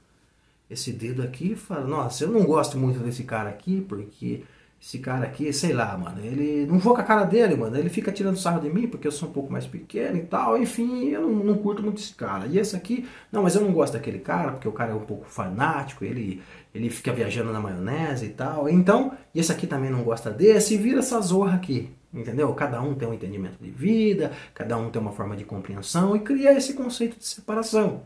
Esse 0.71 0.91
dedo 0.91 1.23
aqui 1.23 1.55
fala, 1.55 1.87
nossa, 1.87 2.25
eu 2.25 2.31
não 2.31 2.47
gosto 2.47 2.79
muito 2.79 3.01
desse 3.01 3.25
cara 3.25 3.51
aqui, 3.51 3.83
porque 3.83 4.45
esse 4.83 4.99
cara 4.99 5.27
aqui, 5.27 5.53
sei 5.53 5.73
lá, 5.73 5.97
mano, 5.97 6.19
ele 6.25 6.67
não 6.67 6.77
vou 6.77 6.93
com 6.93 7.01
a 7.01 7.05
cara 7.05 7.23
dele, 7.23 7.55
mano, 7.55 7.79
ele 7.79 7.89
fica 7.89 8.11
tirando 8.11 8.37
sarro 8.37 8.61
de 8.61 8.69
mim 8.69 8.89
porque 8.89 9.07
eu 9.07 9.13
sou 9.13 9.29
um 9.29 9.33
pouco 9.33 9.51
mais 9.53 9.65
pequeno 9.65 10.17
e 10.17 10.23
tal, 10.23 10.59
enfim, 10.61 11.11
eu 11.11 11.21
não, 11.23 11.31
não 11.31 11.55
curto 11.59 11.85
muito 11.85 12.03
esse 12.03 12.13
cara. 12.13 12.49
E 12.49 12.59
esse 12.59 12.75
aqui, 12.75 13.09
não, 13.31 13.45
mas 13.45 13.55
eu 13.55 13.61
não 13.63 13.73
gosto 13.73 13.93
daquele 13.93 14.19
cara 14.19 14.51
porque 14.51 14.67
o 14.67 14.73
cara 14.73 14.91
é 14.91 14.95
um 14.95 15.05
pouco 15.05 15.25
fanático, 15.25 16.05
ele, 16.05 16.43
ele 16.75 16.91
fica 16.91 17.13
viajando 17.13 17.53
na 17.53 17.61
maionese 17.61 18.27
e 18.27 18.31
tal. 18.31 18.69
Então, 18.69 19.17
e 19.33 19.39
esse 19.39 19.53
aqui 19.53 19.69
também 19.69 19.89
não 19.89 20.03
gosta 20.03 20.33
desse, 20.33 20.75
e 20.75 20.79
vira 20.79 20.99
essa 20.99 21.21
zorra 21.21 21.55
aqui. 21.55 21.89
Entendeu? 22.13 22.53
Cada 22.53 22.83
um 22.83 22.93
tem 22.97 23.07
um 23.07 23.15
entendimento 23.15 23.63
de 23.63 23.71
vida, 23.71 24.33
cada 24.53 24.77
um 24.77 24.91
tem 24.91 25.01
uma 25.01 25.13
forma 25.13 25.37
de 25.37 25.45
compreensão 25.45 26.17
e 26.17 26.21
cria 26.21 26.53
esse 26.53 26.75
conceito 26.75 27.17
de 27.17 27.25
separação. 27.25 28.03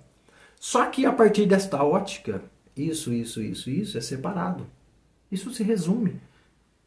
Só 0.60 0.84
que 0.84 1.06
a 1.06 1.12
partir 1.12 1.46
desta 1.46 1.82
ótica, 1.82 2.42
isso, 2.76 3.14
isso, 3.14 3.40
isso, 3.40 3.70
isso 3.70 3.96
é 3.96 4.00
separado. 4.02 4.66
Isso 5.32 5.50
se 5.50 5.62
resume 5.62 6.20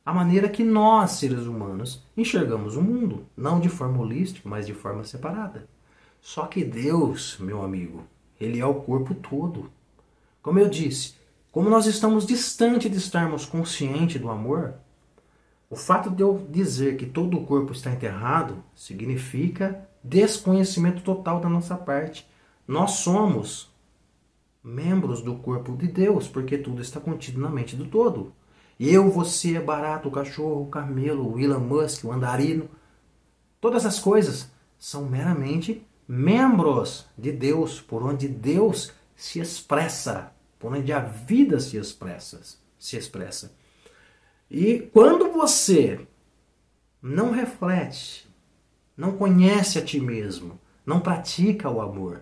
à 0.09 0.13
maneira 0.13 0.49
que 0.49 0.63
nós, 0.63 1.11
seres 1.11 1.45
humanos, 1.45 2.03
enxergamos 2.17 2.75
o 2.75 2.81
mundo, 2.81 3.27
não 3.37 3.59
de 3.59 3.69
forma 3.69 4.01
holística, 4.01 4.49
mas 4.49 4.65
de 4.65 4.73
forma 4.73 5.03
separada. 5.03 5.69
Só 6.19 6.47
que 6.47 6.63
Deus, 6.63 7.37
meu 7.39 7.61
amigo, 7.61 8.03
ele 8.41 8.59
é 8.59 8.65
o 8.65 8.73
corpo 8.73 9.13
todo. 9.13 9.69
Como 10.41 10.57
eu 10.57 10.67
disse, 10.67 11.13
como 11.51 11.69
nós 11.69 11.85
estamos 11.85 12.25
distante 12.25 12.89
de 12.89 12.97
estarmos 12.97 13.45
conscientes 13.45 14.19
do 14.19 14.31
amor, 14.31 14.73
o 15.69 15.75
fato 15.75 16.09
de 16.09 16.23
eu 16.23 16.43
dizer 16.49 16.97
que 16.97 17.05
todo 17.05 17.37
o 17.37 17.45
corpo 17.45 17.71
está 17.71 17.91
enterrado 17.91 18.63
significa 18.73 19.87
desconhecimento 20.03 21.03
total 21.03 21.39
da 21.39 21.47
nossa 21.47 21.77
parte. 21.77 22.27
Nós 22.67 22.93
somos 22.93 23.71
membros 24.63 25.21
do 25.21 25.35
corpo 25.35 25.77
de 25.77 25.87
Deus, 25.87 26.27
porque 26.27 26.57
tudo 26.57 26.81
está 26.81 26.99
contido 26.99 27.39
na 27.39 27.49
mente 27.49 27.75
do 27.75 27.85
todo. 27.85 28.33
Eu, 28.79 29.09
você, 29.09 29.59
barato, 29.59 30.07
o 30.07 30.11
cachorro, 30.11 30.63
o 30.63 30.69
camelo, 30.69 31.33
o 31.33 31.39
Elon 31.39 31.59
Musk, 31.59 32.05
o 32.05 32.11
andarino. 32.11 32.69
Todas 33.59 33.85
as 33.85 33.99
coisas 33.99 34.49
são 34.77 35.05
meramente 35.05 35.85
membros 36.07 37.05
de 37.17 37.31
Deus, 37.31 37.81
por 37.81 38.01
onde 38.01 38.27
Deus 38.27 38.93
se 39.15 39.39
expressa, 39.39 40.31
por 40.57 40.73
onde 40.73 40.93
a 40.93 40.99
vida 40.99 41.59
se 41.59 41.75
expressa, 41.75 42.39
se 42.79 42.95
expressa. 42.95 43.51
E 44.49 44.79
quando 44.93 45.31
você 45.31 46.07
não 47.01 47.31
reflete, 47.31 48.27
não 48.95 49.17
conhece 49.17 49.77
a 49.77 49.83
ti 49.83 49.99
mesmo, 49.99 50.59
não 50.85 51.01
pratica 51.01 51.69
o 51.69 51.81
amor, 51.81 52.21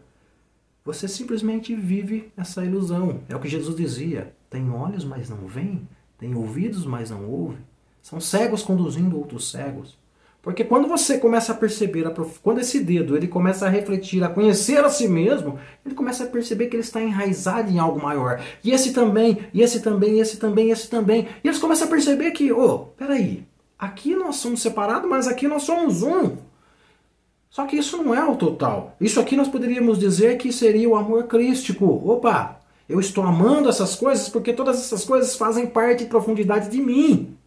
você 0.84 1.08
simplesmente 1.08 1.76
vive 1.76 2.32
essa 2.36 2.66
ilusão. 2.66 3.22
É 3.30 3.36
o 3.36 3.40
que 3.40 3.48
Jesus 3.48 3.76
dizia: 3.76 4.36
tem 4.50 4.70
olhos, 4.72 5.06
mas 5.06 5.30
não 5.30 5.48
veem, 5.48 5.88
tem 6.18 6.36
ouvidos, 6.36 6.86
mas 6.86 7.10
não 7.10 7.30
ouvem. 7.30 7.60
São 8.02 8.20
cegos 8.20 8.64
conduzindo 8.64 9.18
outros 9.18 9.52
cegos. 9.52 9.98
Porque 10.42 10.64
quando 10.64 10.88
você 10.88 11.18
começa 11.18 11.52
a 11.52 11.56
perceber, 11.56 12.06
quando 12.42 12.60
esse 12.60 12.80
dedo 12.80 13.18
ele 13.18 13.28
começa 13.28 13.66
a 13.66 13.70
refletir, 13.70 14.24
a 14.24 14.30
conhecer 14.30 14.84
a 14.84 14.90
si 14.90 15.06
mesmo, 15.06 15.60
ele 15.86 15.94
começa 15.94 16.24
a 16.24 16.28
perceber 16.28 16.68
que 16.68 16.78
ele 16.78 16.84
está 16.84 17.02
enraizado 17.02 17.70
em 17.70 17.80
algo 17.80 18.02
maior. 18.02 18.42
E 18.64 18.72
esse 18.72 18.94
também, 18.94 19.40
e 19.54 19.62
esse 19.62 19.82
também, 19.82 20.16
e 20.16 20.20
esse 20.22 20.38
também, 20.38 20.70
e 20.70 20.72
esse 20.72 20.90
também. 20.90 21.28
E 21.44 21.48
eles 21.48 21.60
começam 21.60 21.86
a 21.88 21.90
perceber 21.90 22.32
que, 22.32 22.50
ô, 22.52 22.64
oh, 22.66 22.80
peraí, 22.80 23.46
aqui 23.78 24.16
nós 24.16 24.38
somos 24.38 24.62
separados, 24.62 25.10
mas 25.10 25.28
aqui 25.28 25.50
nós 25.50 25.64
somos 25.64 26.02
um. 26.02 26.38
Só 27.50 27.66
que 27.66 27.76
isso 27.76 27.98
não 27.98 28.16
é 28.16 28.24
o 28.24 28.38
total. 28.38 28.96
Isso 29.02 29.20
aqui 29.20 29.36
nós 29.36 29.50
poderíamos 29.50 30.00
dizer 30.00 30.38
que 30.38 30.54
seria 30.54 30.88
o 30.88 30.96
amor 30.96 31.26
crístico. 31.26 31.86
Opa, 32.06 32.62
eu 32.88 33.00
estou 33.00 33.24
amando 33.24 33.70
essas 33.70 33.96
coisas 33.96 34.30
porque 34.30 34.54
todas 34.54 34.78
essas 34.78 35.04
coisas 35.04 35.36
fazem 35.36 35.68
parte 35.68 36.04
de 36.04 36.10
profundidade 36.10 36.70
de 36.70 36.82
mim. 36.82 37.38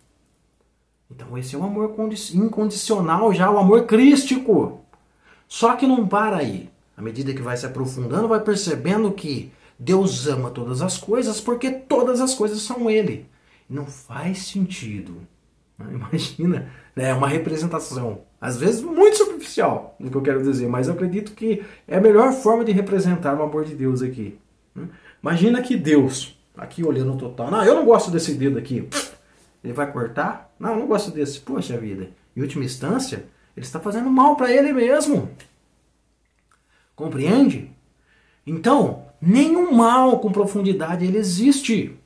Então 1.11 1.37
esse 1.37 1.55
é 1.55 1.59
o 1.59 1.65
amor 1.65 1.95
incondicional, 2.35 3.33
já 3.33 3.51
o 3.51 3.59
amor 3.59 3.87
crístico. 3.87 4.81
Só 5.49 5.75
que 5.75 5.87
não 5.87 6.07
para 6.07 6.37
aí. 6.37 6.71
À 6.97 7.03
medida 7.03 7.33
que 7.33 7.43
vai 7.43 7.57
se 7.57 7.67
aprofundando, 7.67 8.29
vai 8.29 8.41
percebendo 8.41 9.11
que 9.13 9.51
Deus 9.79 10.27
ama 10.27 10.51
todas 10.51 10.83
as 10.83 10.99
coisas 10.99 11.41
porque 11.41 11.71
todas 11.71 12.21
as 12.21 12.35
coisas 12.35 12.61
são 12.61 12.91
Ele. 12.91 13.27
Não 13.69 13.87
faz 13.87 14.47
sentido. 14.47 15.17
Imagina, 15.81 16.71
né? 16.95 17.09
é 17.09 17.15
uma 17.15 17.29
representação, 17.29 18.21
às 18.41 18.59
vezes 18.59 18.83
muito 18.83 19.17
superficial 19.17 19.97
do 19.99 20.11
que 20.11 20.17
eu 20.17 20.23
quero 20.23 20.43
dizer, 20.43 20.69
mas 20.69 20.89
eu 20.89 20.95
acredito 20.95 21.33
que 21.33 21.63
é 21.89 21.97
a 21.97 22.01
melhor 22.01 22.33
forma 22.33 22.65
de 22.65 22.73
representar 22.73 23.39
o 23.39 23.43
amor 23.43 23.65
de 23.65 23.75
Deus 23.75 24.03
aqui. 24.03 24.39
Imagina 25.23 25.63
que 25.63 25.77
Deus, 25.77 26.39
aqui 26.57 26.85
olhando 26.85 27.15
o 27.15 27.19
total, 27.19 27.51
não, 27.51 27.63
eu 27.65 27.75
não 27.75 27.85
gosto 27.85 28.11
desse 28.11 28.35
dedo 28.35 28.59
aqui. 28.59 28.89
Ele 29.63 29.73
vai 29.73 29.91
cortar? 29.93 30.55
Não, 30.59 30.71
eu 30.71 30.79
não 30.79 30.87
gosto 30.87 31.11
desse. 31.11 31.41
Poxa 31.41 31.77
vida. 31.77 32.11
Em 32.35 32.41
última 32.41 32.65
instância, 32.65 33.27
ele 33.57 33.67
está 33.67 33.79
fazendo 33.79 34.11
mal 34.11 34.37
para 34.37 34.51
ele 34.51 34.73
mesmo. 34.73 35.31
Compreende? 36.95 37.71
Então, 38.47 39.07
nenhum 39.21 39.75
mal 39.75 40.19
com 40.21 40.33
profundidade 40.33 41.05
ele 41.05 41.19
existe. 41.19 41.97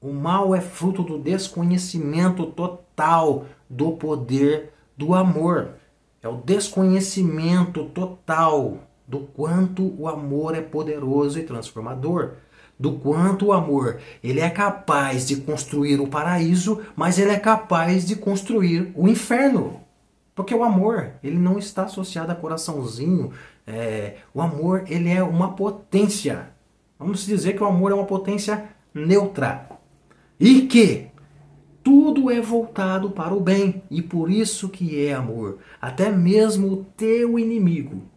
O 0.00 0.12
mal 0.12 0.54
é 0.54 0.60
fruto 0.60 1.02
do 1.02 1.18
desconhecimento 1.18 2.46
total 2.46 3.46
do 3.70 3.92
poder 3.92 4.72
do 4.96 5.14
amor. 5.14 5.74
É 6.20 6.28
o 6.28 6.36
desconhecimento 6.36 7.84
total 7.86 8.78
do 9.12 9.20
quanto 9.20 9.94
o 10.00 10.08
amor 10.08 10.54
é 10.54 10.62
poderoso 10.62 11.38
e 11.38 11.42
transformador 11.42 12.36
do 12.80 12.92
quanto 12.94 13.48
o 13.48 13.52
amor 13.52 13.98
ele 14.24 14.40
é 14.40 14.48
capaz 14.48 15.28
de 15.28 15.36
construir 15.36 16.00
o 16.00 16.08
paraíso, 16.08 16.80
mas 16.96 17.18
ele 17.18 17.30
é 17.30 17.38
capaz 17.38 18.06
de 18.06 18.16
construir 18.16 18.90
o 18.96 19.06
inferno. 19.06 19.80
Porque 20.34 20.54
o 20.54 20.64
amor 20.64 21.10
ele 21.22 21.36
não 21.36 21.58
está 21.58 21.84
associado 21.84 22.32
a 22.32 22.34
coraçãozinho. 22.34 23.32
É, 23.66 24.16
o 24.32 24.40
amor 24.40 24.84
ele 24.88 25.10
é 25.10 25.22
uma 25.22 25.52
potência. 25.52 26.48
Vamos 26.98 27.26
dizer 27.26 27.52
que 27.52 27.62
o 27.62 27.66
amor 27.66 27.92
é 27.92 27.94
uma 27.94 28.06
potência 28.06 28.64
neutra. 28.94 29.68
E 30.40 30.62
que 30.62 31.08
tudo 31.84 32.30
é 32.30 32.40
voltado 32.40 33.10
para 33.10 33.34
o 33.34 33.40
bem. 33.40 33.82
E 33.90 34.00
por 34.00 34.30
isso 34.30 34.70
que 34.70 35.04
é 35.04 35.12
amor. 35.12 35.58
Até 35.80 36.10
mesmo 36.10 36.72
o 36.72 36.84
teu 36.96 37.38
inimigo. 37.38 38.10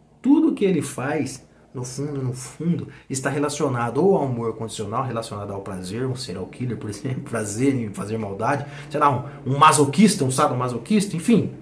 Que 0.56 0.64
ele 0.64 0.82
faz 0.82 1.46
no 1.76 1.84
fundo, 1.84 2.22
no 2.22 2.32
fundo, 2.32 2.88
está 3.08 3.28
relacionado 3.28 4.02
ou 4.02 4.16
ao 4.16 4.24
amor 4.24 4.56
condicional, 4.56 5.04
relacionado 5.04 5.52
ao 5.52 5.60
prazer, 5.60 6.06
um 6.06 6.16
serial 6.16 6.46
killer, 6.46 6.78
por 6.78 6.88
exemplo, 6.88 7.20
prazer 7.28 7.74
em 7.74 7.92
fazer 7.92 8.16
maldade, 8.16 8.64
sei 8.90 8.98
lá, 8.98 9.10
um, 9.44 9.52
um 9.52 9.58
masoquista, 9.58 10.24
um 10.24 10.30
sadomasoquista, 10.30 11.14
enfim. 11.14 11.52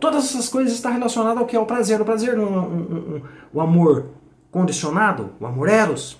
Todas 0.00 0.24
essas 0.24 0.48
coisas 0.48 0.74
estão 0.74 0.92
relacionadas 0.92 1.38
ao 1.38 1.46
que 1.46 1.54
é 1.54 1.60
o 1.60 1.66
prazer. 1.66 2.00
O 2.00 2.04
prazer 2.04 2.34
é 2.34 2.40
um, 2.40 2.58
um, 2.58 3.22
o 3.52 3.60
amor 3.60 4.08
condicionado, 4.50 5.30
o 5.38 5.46
amor 5.46 5.68
eros. 5.68 6.18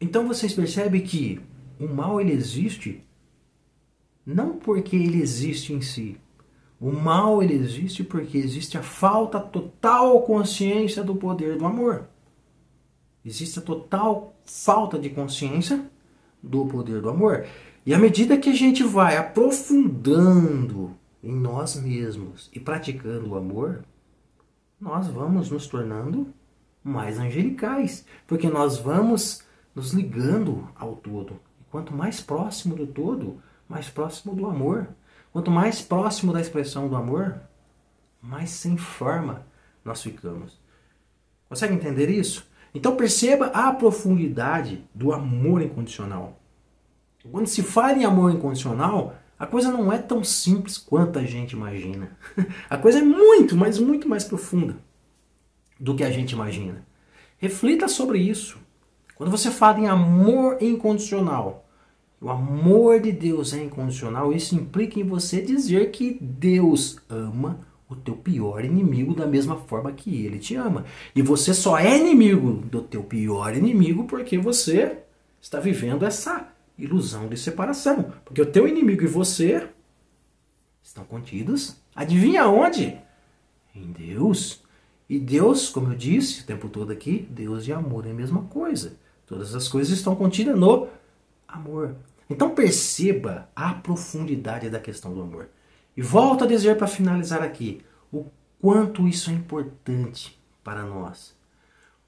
Então 0.00 0.26
vocês 0.26 0.52
percebem 0.52 1.02
que 1.02 1.40
o 1.78 1.86
mal 1.86 2.20
ele 2.20 2.32
existe 2.32 3.04
não 4.26 4.56
porque 4.56 4.96
ele 4.96 5.22
existe 5.22 5.72
em 5.72 5.80
si, 5.80 6.18
o 6.80 6.90
mal 6.90 7.42
ele 7.42 7.54
existe 7.54 8.02
porque 8.02 8.38
existe 8.38 8.78
a 8.78 8.82
falta 8.82 9.38
total 9.38 10.22
consciência 10.22 11.04
do 11.04 11.14
poder 11.14 11.58
do 11.58 11.66
amor. 11.66 12.08
Existe 13.22 13.58
a 13.58 13.62
total 13.62 14.34
falta 14.46 14.98
de 14.98 15.10
consciência 15.10 15.84
do 16.42 16.64
poder 16.64 17.02
do 17.02 17.10
amor. 17.10 17.46
E 17.84 17.92
à 17.92 17.98
medida 17.98 18.38
que 18.38 18.48
a 18.48 18.54
gente 18.54 18.82
vai 18.82 19.18
aprofundando 19.18 20.96
em 21.22 21.34
nós 21.34 21.76
mesmos 21.76 22.50
e 22.52 22.58
praticando 22.58 23.28
o 23.28 23.36
amor, 23.36 23.84
nós 24.80 25.06
vamos 25.06 25.50
nos 25.50 25.66
tornando 25.66 26.32
mais 26.82 27.18
angelicais, 27.18 28.06
porque 28.26 28.48
nós 28.48 28.78
vamos 28.78 29.44
nos 29.74 29.92
ligando 29.92 30.66
ao 30.74 30.96
todo. 30.96 31.34
E 31.60 31.64
quanto 31.70 31.94
mais 31.94 32.22
próximo 32.22 32.74
do 32.74 32.86
todo, 32.86 33.38
mais 33.68 33.90
próximo 33.90 34.34
do 34.34 34.46
amor. 34.46 34.88
Quanto 35.32 35.50
mais 35.50 35.80
próximo 35.80 36.32
da 36.32 36.40
expressão 36.40 36.88
do 36.88 36.96
amor, 36.96 37.40
mais 38.20 38.50
sem 38.50 38.76
forma 38.76 39.46
nós 39.84 40.02
ficamos. 40.02 40.60
Consegue 41.48 41.74
entender 41.74 42.08
isso? 42.10 42.48
Então 42.74 42.96
perceba 42.96 43.46
a 43.46 43.72
profundidade 43.72 44.84
do 44.94 45.12
amor 45.12 45.62
incondicional. 45.62 46.40
Quando 47.30 47.46
se 47.46 47.62
fala 47.62 47.98
em 47.98 48.04
amor 48.04 48.32
incondicional, 48.32 49.14
a 49.38 49.46
coisa 49.46 49.70
não 49.70 49.92
é 49.92 49.98
tão 49.98 50.22
simples 50.22 50.78
quanto 50.78 51.18
a 51.18 51.24
gente 51.24 51.52
imagina. 51.52 52.16
A 52.68 52.76
coisa 52.76 52.98
é 52.98 53.02
muito, 53.02 53.56
mas 53.56 53.78
muito 53.78 54.06
mais 54.06 54.22
profunda 54.22 54.76
do 55.78 55.96
que 55.96 56.04
a 56.04 56.10
gente 56.10 56.32
imagina. 56.32 56.84
Reflita 57.38 57.88
sobre 57.88 58.18
isso. 58.18 58.58
Quando 59.16 59.30
você 59.30 59.50
fala 59.50 59.80
em 59.80 59.88
amor 59.88 60.58
incondicional, 60.60 61.66
o 62.20 62.28
amor 62.28 63.00
de 63.00 63.12
Deus 63.12 63.54
é 63.54 63.64
incondicional. 63.64 64.32
Isso 64.32 64.54
implica 64.54 65.00
em 65.00 65.04
você 65.04 65.40
dizer 65.40 65.90
que 65.90 66.18
Deus 66.20 66.98
ama 67.08 67.60
o 67.88 67.96
teu 67.96 68.14
pior 68.14 68.64
inimigo 68.64 69.14
da 69.14 69.26
mesma 69.26 69.56
forma 69.56 69.90
que 69.90 70.24
ele 70.24 70.38
te 70.38 70.54
ama. 70.54 70.84
E 71.14 71.22
você 71.22 71.54
só 71.54 71.78
é 71.78 71.98
inimigo 71.98 72.52
do 72.52 72.82
teu 72.82 73.02
pior 73.02 73.56
inimigo 73.56 74.04
porque 74.04 74.38
você 74.38 74.98
está 75.40 75.58
vivendo 75.58 76.04
essa 76.04 76.52
ilusão 76.78 77.28
de 77.28 77.36
separação. 77.36 78.12
Porque 78.24 78.42
o 78.42 78.46
teu 78.46 78.68
inimigo 78.68 79.02
e 79.02 79.08
você 79.08 79.66
estão 80.82 81.04
contidos, 81.04 81.76
adivinha 81.94 82.46
onde? 82.46 82.96
Em 83.74 83.90
Deus. 83.92 84.62
E 85.08 85.18
Deus, 85.18 85.68
como 85.68 85.92
eu 85.92 85.96
disse 85.96 86.42
o 86.42 86.46
tempo 86.46 86.68
todo 86.68 86.92
aqui, 86.92 87.26
Deus 87.30 87.66
e 87.66 87.72
amor 87.72 88.06
é 88.06 88.10
a 88.10 88.14
mesma 88.14 88.42
coisa. 88.42 88.92
Todas 89.26 89.54
as 89.54 89.68
coisas 89.68 89.96
estão 89.96 90.14
contidas 90.14 90.56
no 90.56 90.86
amor. 91.48 91.96
Então 92.30 92.54
perceba 92.54 93.50
a 93.56 93.74
profundidade 93.74 94.70
da 94.70 94.78
questão 94.78 95.12
do 95.12 95.20
amor. 95.20 95.48
E 95.96 96.00
volto 96.00 96.44
a 96.44 96.46
dizer 96.46 96.78
para 96.78 96.86
finalizar 96.86 97.42
aqui 97.42 97.84
o 98.12 98.24
quanto 98.60 99.08
isso 99.08 99.30
é 99.30 99.32
importante 99.32 100.40
para 100.62 100.84
nós. 100.84 101.36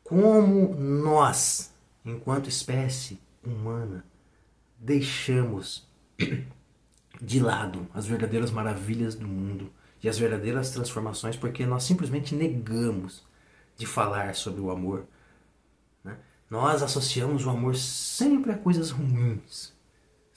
Como 0.04 0.74
nós, 0.76 1.74
enquanto 2.04 2.48
espécie 2.48 3.18
humana, 3.44 4.04
deixamos 4.78 5.88
de 7.20 7.40
lado 7.40 7.88
as 7.92 8.06
verdadeiras 8.06 8.52
maravilhas 8.52 9.16
do 9.16 9.26
mundo 9.26 9.72
e 10.00 10.08
as 10.08 10.18
verdadeiras 10.18 10.70
transformações 10.70 11.36
porque 11.36 11.66
nós 11.66 11.82
simplesmente 11.82 12.34
negamos 12.34 13.24
de 13.76 13.86
falar 13.86 14.36
sobre 14.36 14.60
o 14.60 14.70
amor. 14.70 15.04
Né? 16.04 16.16
Nós 16.48 16.82
associamos 16.82 17.44
o 17.44 17.50
amor 17.50 17.74
sempre 17.74 18.52
a 18.52 18.58
coisas 18.58 18.90
ruins, 18.90 19.71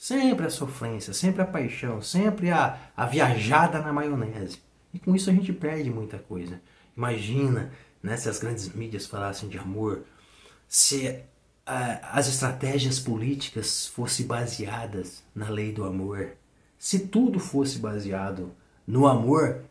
Sempre 0.06 0.46
a 0.46 0.52
sofrência, 0.52 1.14
sempre 1.16 1.42
a 1.42 1.48
paixão, 1.48 2.00
sempre 2.00 2.52
a, 2.52 2.78
a 2.96 3.08
viajada 3.08 3.82
na 3.82 3.92
maionese. 3.92 4.60
E 4.94 5.00
com 5.00 5.16
isso 5.16 5.32
a 5.32 5.34
gente 5.34 5.52
perde 5.52 5.90
muita 5.90 6.20
coisa. 6.20 6.62
Imagina 6.96 7.72
né, 8.04 8.16
se 8.16 8.30
as 8.30 8.38
grandes 8.38 8.72
mídias 8.72 9.08
falassem 9.08 9.50
de 9.50 9.58
amor, 9.58 10.04
se 10.68 11.08
uh, 11.08 12.06
as 12.12 12.28
estratégias 12.28 13.00
políticas 13.00 13.88
fossem 13.88 14.28
baseadas 14.28 15.24
na 15.34 15.50
lei 15.50 15.72
do 15.72 15.84
amor, 15.84 16.34
se 16.78 17.00
tudo 17.08 17.40
fosse 17.40 17.80
baseado 17.80 18.52
no 18.86 19.08
amor 19.08 19.64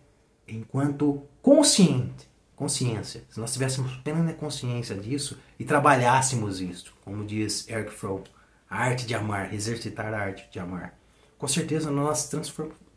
enquanto 0.49 1.23
consciente, 1.41 2.29
consciência, 2.57 3.23
se 3.31 3.39
nós 3.39 3.53
tivéssemos 3.53 3.95
plena 3.99 4.33
consciência 4.33 4.97
disso 4.97 5.39
e 5.61 5.65
trabalhássemos 5.65 6.61
isso, 6.61 6.93
como 7.05 7.25
diz 7.25 7.69
Eric 7.69 7.93
Fromm, 7.93 8.25
a 8.69 8.79
arte 8.79 9.07
de 9.07 9.15
amar, 9.15 9.53
exercitar 9.55 10.13
a 10.13 10.19
arte 10.19 10.49
de 10.51 10.59
amar. 10.59 10.99
Com 11.39 11.49
certeza 11.49 11.91
nós 11.91 12.31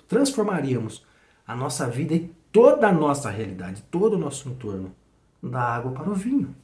transformaríamos 0.08 1.06
a 1.46 1.56
nossa 1.56 1.88
vida 1.90 2.14
e 2.14 2.32
toda 2.52 2.88
a 2.88 2.92
nossa 2.92 3.30
realidade, 3.30 3.84
todo 3.92 4.14
o 4.14 4.20
nosso 4.20 4.50
entorno, 4.50 4.96
da 5.42 5.62
água 5.62 5.92
para 5.92 6.10
o 6.10 6.16
vinho. 6.16 6.56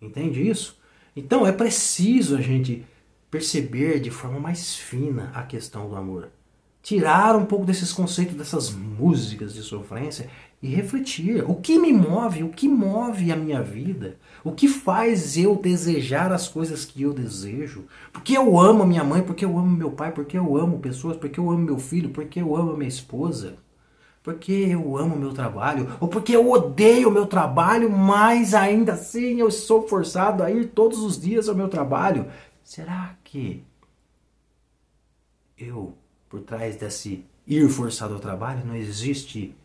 Entende 0.00 0.48
isso? 0.48 0.80
Então 1.14 1.46
é 1.46 1.52
preciso 1.52 2.36
a 2.36 2.40
gente 2.40 2.86
perceber 3.30 4.00
de 4.00 4.10
forma 4.10 4.38
mais 4.38 4.76
fina 4.76 5.30
a 5.34 5.42
questão 5.42 5.88
do 5.88 5.96
amor. 5.96 6.30
Tirar 6.82 7.36
um 7.36 7.44
pouco 7.44 7.66
desses 7.66 7.92
conceitos, 7.92 8.36
dessas 8.36 8.70
músicas 8.70 9.52
de 9.52 9.62
sofrência 9.62 10.30
e 10.60 10.68
refletir. 10.68 11.44
O 11.48 11.54
que 11.54 11.78
me 11.78 11.92
move? 11.92 12.42
O 12.42 12.48
que 12.48 12.68
move 12.68 13.30
a 13.30 13.36
minha 13.36 13.62
vida? 13.62 14.16
O 14.42 14.52
que 14.52 14.68
faz 14.68 15.36
eu 15.36 15.56
desejar 15.56 16.32
as 16.32 16.48
coisas 16.48 16.84
que 16.84 17.02
eu 17.02 17.12
desejo? 17.12 17.84
Porque 18.12 18.36
eu 18.36 18.58
amo 18.58 18.84
minha 18.84 19.04
mãe, 19.04 19.22
porque 19.22 19.44
eu 19.44 19.56
amo 19.56 19.70
meu 19.70 19.90
pai, 19.90 20.12
porque 20.12 20.36
eu 20.36 20.56
amo 20.56 20.78
pessoas, 20.78 21.16
porque 21.16 21.38
eu 21.38 21.50
amo 21.50 21.64
meu 21.64 21.78
filho, 21.78 22.10
porque 22.10 22.40
eu 22.40 22.56
amo 22.56 22.76
minha 22.76 22.88
esposa, 22.88 23.56
porque 24.22 24.52
eu 24.52 24.96
amo 24.96 25.16
meu 25.16 25.32
trabalho, 25.32 25.96
ou 26.00 26.08
porque 26.08 26.34
eu 26.34 26.50
odeio 26.50 27.10
meu 27.10 27.26
trabalho, 27.26 27.90
mas 27.90 28.52
ainda 28.52 28.94
assim 28.94 29.40
eu 29.40 29.50
sou 29.50 29.86
forçado 29.86 30.42
a 30.42 30.50
ir 30.50 30.66
todos 30.68 30.98
os 30.98 31.20
dias 31.20 31.48
ao 31.48 31.54
meu 31.54 31.68
trabalho. 31.68 32.26
Será 32.64 33.16
que 33.24 33.62
eu, 35.56 35.94
por 36.28 36.40
trás 36.40 36.76
desse 36.76 37.24
ir 37.46 37.68
forçado 37.68 38.14
ao 38.14 38.20
trabalho, 38.20 38.64
não 38.66 38.76
existe 38.76 39.56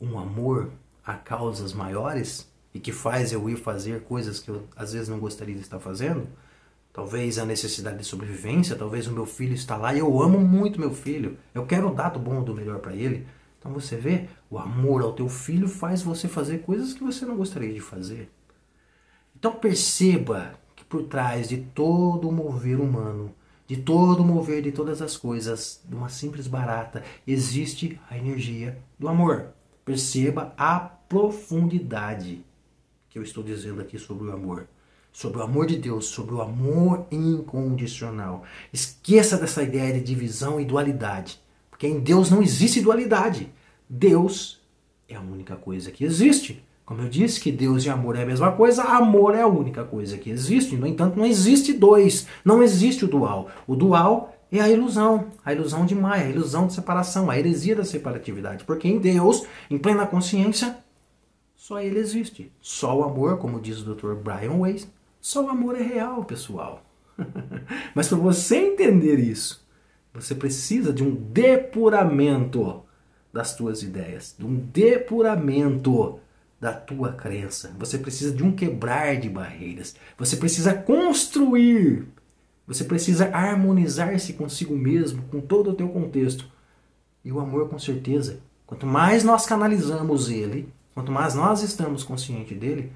um 0.00 0.18
amor 0.18 0.70
a 1.04 1.14
causas 1.14 1.72
maiores 1.72 2.48
e 2.72 2.78
que 2.78 2.92
faz 2.92 3.32
eu 3.32 3.48
ir 3.48 3.56
fazer 3.56 4.02
coisas 4.02 4.38
que 4.38 4.48
eu 4.48 4.66
às 4.76 4.92
vezes 4.92 5.08
não 5.08 5.18
gostaria 5.18 5.54
de 5.54 5.60
estar 5.60 5.78
fazendo? 5.78 6.26
Talvez 6.92 7.38
a 7.38 7.44
necessidade 7.44 7.98
de 7.98 8.04
sobrevivência, 8.04 8.76
talvez 8.76 9.06
o 9.06 9.12
meu 9.12 9.26
filho 9.26 9.54
está 9.54 9.76
lá 9.76 9.94
e 9.94 10.00
eu 10.00 10.20
amo 10.20 10.40
muito 10.40 10.80
meu 10.80 10.92
filho. 10.92 11.38
Eu 11.54 11.64
quero 11.64 11.94
dar 11.94 12.10
do 12.10 12.18
bom 12.18 12.42
do 12.42 12.54
melhor 12.54 12.80
para 12.80 12.94
ele. 12.94 13.26
Então 13.58 13.72
você 13.72 13.96
vê, 13.96 14.28
o 14.50 14.58
amor 14.58 15.02
ao 15.02 15.12
teu 15.12 15.28
filho 15.28 15.68
faz 15.68 16.02
você 16.02 16.26
fazer 16.26 16.62
coisas 16.62 16.94
que 16.94 17.04
você 17.04 17.24
não 17.24 17.36
gostaria 17.36 17.72
de 17.72 17.80
fazer. 17.80 18.30
Então 19.36 19.52
perceba 19.52 20.54
que 20.74 20.84
por 20.84 21.04
trás 21.04 21.48
de 21.48 21.58
todo 21.58 22.28
o 22.28 22.32
mover 22.32 22.80
humano, 22.80 23.34
de 23.66 23.76
todo 23.76 24.20
o 24.20 24.24
mover 24.24 24.62
de 24.62 24.72
todas 24.72 25.00
as 25.00 25.16
coisas, 25.16 25.80
de 25.88 25.94
uma 25.94 26.08
simples 26.08 26.48
barata, 26.48 27.04
existe 27.26 28.00
a 28.10 28.18
energia 28.18 28.78
do 28.98 29.06
amor. 29.08 29.54
Perceba 29.84 30.54
a 30.56 30.78
profundidade 30.78 32.44
que 33.08 33.18
eu 33.18 33.22
estou 33.22 33.42
dizendo 33.42 33.80
aqui 33.80 33.98
sobre 33.98 34.28
o 34.28 34.32
amor. 34.32 34.66
Sobre 35.12 35.38
o 35.38 35.42
amor 35.42 35.66
de 35.66 35.76
Deus, 35.76 36.06
sobre 36.06 36.34
o 36.34 36.40
amor 36.40 37.06
incondicional. 37.10 38.44
Esqueça 38.72 39.36
dessa 39.36 39.62
ideia 39.62 39.92
de 39.92 40.00
divisão 40.00 40.60
e 40.60 40.64
dualidade. 40.64 41.40
Porque 41.68 41.88
em 41.88 41.98
Deus 41.98 42.30
não 42.30 42.40
existe 42.40 42.80
dualidade. 42.80 43.52
Deus 43.88 44.60
é 45.08 45.16
a 45.16 45.20
única 45.20 45.56
coisa 45.56 45.90
que 45.90 46.04
existe. 46.04 46.64
Como 46.84 47.02
eu 47.02 47.08
disse 47.08 47.40
que 47.40 47.50
Deus 47.50 47.84
e 47.84 47.88
amor 47.90 48.16
é 48.16 48.22
a 48.22 48.26
mesma 48.26 48.52
coisa, 48.52 48.82
amor 48.82 49.34
é 49.34 49.42
a 49.42 49.46
única 49.46 49.84
coisa 49.84 50.16
que 50.16 50.30
existe. 50.30 50.76
No 50.76 50.86
entanto, 50.86 51.16
não 51.16 51.26
existe 51.26 51.72
dois. 51.72 52.26
Não 52.44 52.62
existe 52.62 53.04
o 53.04 53.08
dual. 53.08 53.50
O 53.66 53.74
dual 53.74 54.34
é 54.58 54.62
a 54.62 54.68
ilusão, 54.68 55.30
a 55.44 55.52
ilusão 55.52 55.86
de 55.86 55.94
Maia, 55.94 56.26
a 56.26 56.30
ilusão 56.30 56.66
de 56.66 56.72
separação, 56.72 57.30
a 57.30 57.38
heresia 57.38 57.76
da 57.76 57.84
separatividade. 57.84 58.64
Porque 58.64 58.88
em 58.88 58.98
Deus, 58.98 59.46
em 59.70 59.78
plena 59.78 60.06
consciência, 60.06 60.78
só 61.54 61.80
ele 61.80 61.98
existe. 61.98 62.50
Só 62.60 62.98
o 62.98 63.04
amor, 63.04 63.38
como 63.38 63.60
diz 63.60 63.80
o 63.80 63.94
Dr. 63.94 64.14
Brian 64.14 64.54
Weiss, 64.54 64.88
só 65.20 65.44
o 65.44 65.48
amor 65.48 65.76
é 65.76 65.82
real, 65.82 66.24
pessoal. 66.24 66.82
Mas 67.94 68.08
para 68.08 68.18
você 68.18 68.56
entender 68.56 69.18
isso, 69.18 69.64
você 70.12 70.34
precisa 70.34 70.92
de 70.92 71.04
um 71.04 71.14
depuramento 71.14 72.82
das 73.32 73.54
tuas 73.54 73.82
ideias, 73.82 74.34
de 74.36 74.44
um 74.44 74.56
depuramento 74.56 76.18
da 76.60 76.72
tua 76.72 77.12
crença. 77.12 77.72
Você 77.78 77.96
precisa 77.98 78.34
de 78.34 78.42
um 78.42 78.52
quebrar 78.52 79.16
de 79.16 79.28
barreiras. 79.28 79.94
Você 80.18 80.36
precisa 80.36 80.74
construir. 80.74 82.06
Você 82.70 82.84
precisa 82.84 83.28
harmonizar-se 83.34 84.32
consigo 84.32 84.74
mesmo, 84.74 85.22
com 85.30 85.40
todo 85.40 85.70
o 85.70 85.74
teu 85.74 85.88
contexto. 85.88 86.46
E 87.24 87.30
o 87.30 87.40
amor, 87.40 87.68
com 87.68 87.78
certeza, 87.78 88.40
quanto 88.66 88.86
mais 88.86 89.24
nós 89.24 89.44
canalizamos 89.44 90.30
ele, 90.30 90.72
Quanto 90.94 91.12
mais 91.12 91.34
nós 91.34 91.62
estamos 91.62 92.02
conscientes 92.02 92.58
dele, 92.58 92.92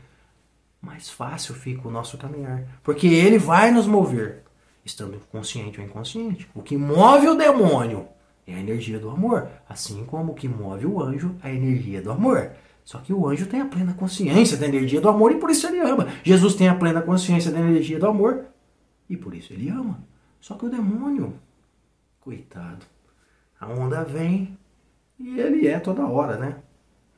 mais 0.79 1.09
fácil 1.09 1.55
fica 1.55 1.87
o 1.87 1.91
nosso 1.91 2.19
caminhar. 2.19 2.63
Porque 2.83 3.07
ele 3.07 3.39
vai 3.39 3.71
nos 3.71 3.87
mover, 3.87 4.43
estando 4.85 5.21
consciente 5.31 5.81
ou 5.81 5.87
inconsciente. 5.87 6.49
O 6.55 6.63
que 6.63 6.77
move 6.77 7.29
o 7.29 7.35
demônio 7.35 8.07
é 8.47 8.55
a 8.55 8.61
energia 8.61 8.99
do 8.99 9.09
amor. 9.09 9.49
Assim 9.69 10.05
como 10.05 10.33
o 10.33 10.35
que 10.35 10.49
move 10.49 10.87
o 10.87 11.01
anjo 11.01 11.35
é 11.43 11.49
a 11.49 11.55
energia 11.55 12.03
do 12.03 12.11
amor. 12.11 12.51
Só 12.85 12.99
que 12.99 13.13
o 13.13 13.27
anjo 13.27 13.47
tem 13.47 13.63
a 13.63 13.65
plena 13.65 13.95
consciência 13.95 14.59
da 14.59 14.67
energia 14.67 15.01
do 15.01 15.09
amor 15.09 15.33
e 15.33 15.37
por 15.37 15.49
isso 15.49 15.67
ele 15.67 15.79
ama. 15.79 16.09
Jesus 16.23 16.55
tem 16.55 16.69
a 16.69 16.75
plena 16.75 17.01
consciência 17.01 17.51
da 17.51 17.59
energia 17.59 17.99
do 17.99 18.07
amor 18.07 18.45
e 19.09 19.17
por 19.17 19.35
isso 19.35 19.53
ele 19.53 19.69
ama. 19.69 20.03
Só 20.41 20.55
que 20.55 20.67
o 20.67 20.71
demônio, 20.71 21.35
coitado, 22.21 22.85
a 23.61 23.69
onda 23.69 24.05
vem 24.05 24.59
e 25.19 25.39
ele 25.39 25.67
é 25.67 25.79
toda 25.79 26.07
hora, 26.07 26.37
né? 26.37 26.57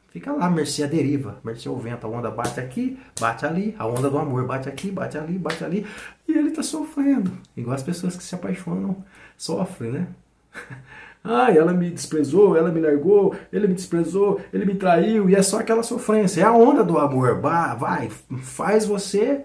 Fica 0.08 0.32
lá, 0.32 0.48
mercê 0.48 0.82
a 0.82 0.86
deriva, 0.86 1.38
mercê 1.44 1.68
ao 1.68 1.76
vento. 1.76 2.06
A 2.06 2.08
onda 2.08 2.30
bate 2.30 2.58
aqui, 2.58 2.98
bate 3.20 3.44
ali. 3.44 3.74
A 3.78 3.86
onda 3.86 4.08
do 4.08 4.16
amor 4.16 4.46
bate 4.46 4.68
aqui, 4.68 4.90
bate 4.90 5.18
ali, 5.18 5.38
bate 5.38 5.62
ali. 5.62 5.86
E 6.26 6.32
ele 6.32 6.52
tá 6.52 6.62
sofrendo. 6.62 7.32
Igual 7.54 7.74
as 7.74 7.82
pessoas 7.82 8.16
que 8.16 8.22
se 8.22 8.34
apaixonam 8.34 9.04
sofrem, 9.36 9.92
né? 9.92 10.08
Ai, 11.22 11.58
ela 11.58 11.74
me 11.74 11.90
desprezou, 11.90 12.56
ela 12.56 12.70
me 12.70 12.80
largou, 12.80 13.34
ele 13.52 13.66
me 13.66 13.74
desprezou, 13.74 14.40
ele 14.52 14.64
me 14.64 14.76
traiu, 14.76 15.28
e 15.28 15.34
é 15.34 15.42
só 15.42 15.58
aquela 15.58 15.82
sofrência. 15.82 16.40
É 16.40 16.44
a 16.44 16.52
onda 16.52 16.84
do 16.84 16.96
amor. 16.98 17.40
Vai, 17.40 18.08
faz 18.40 18.86
você 18.86 19.44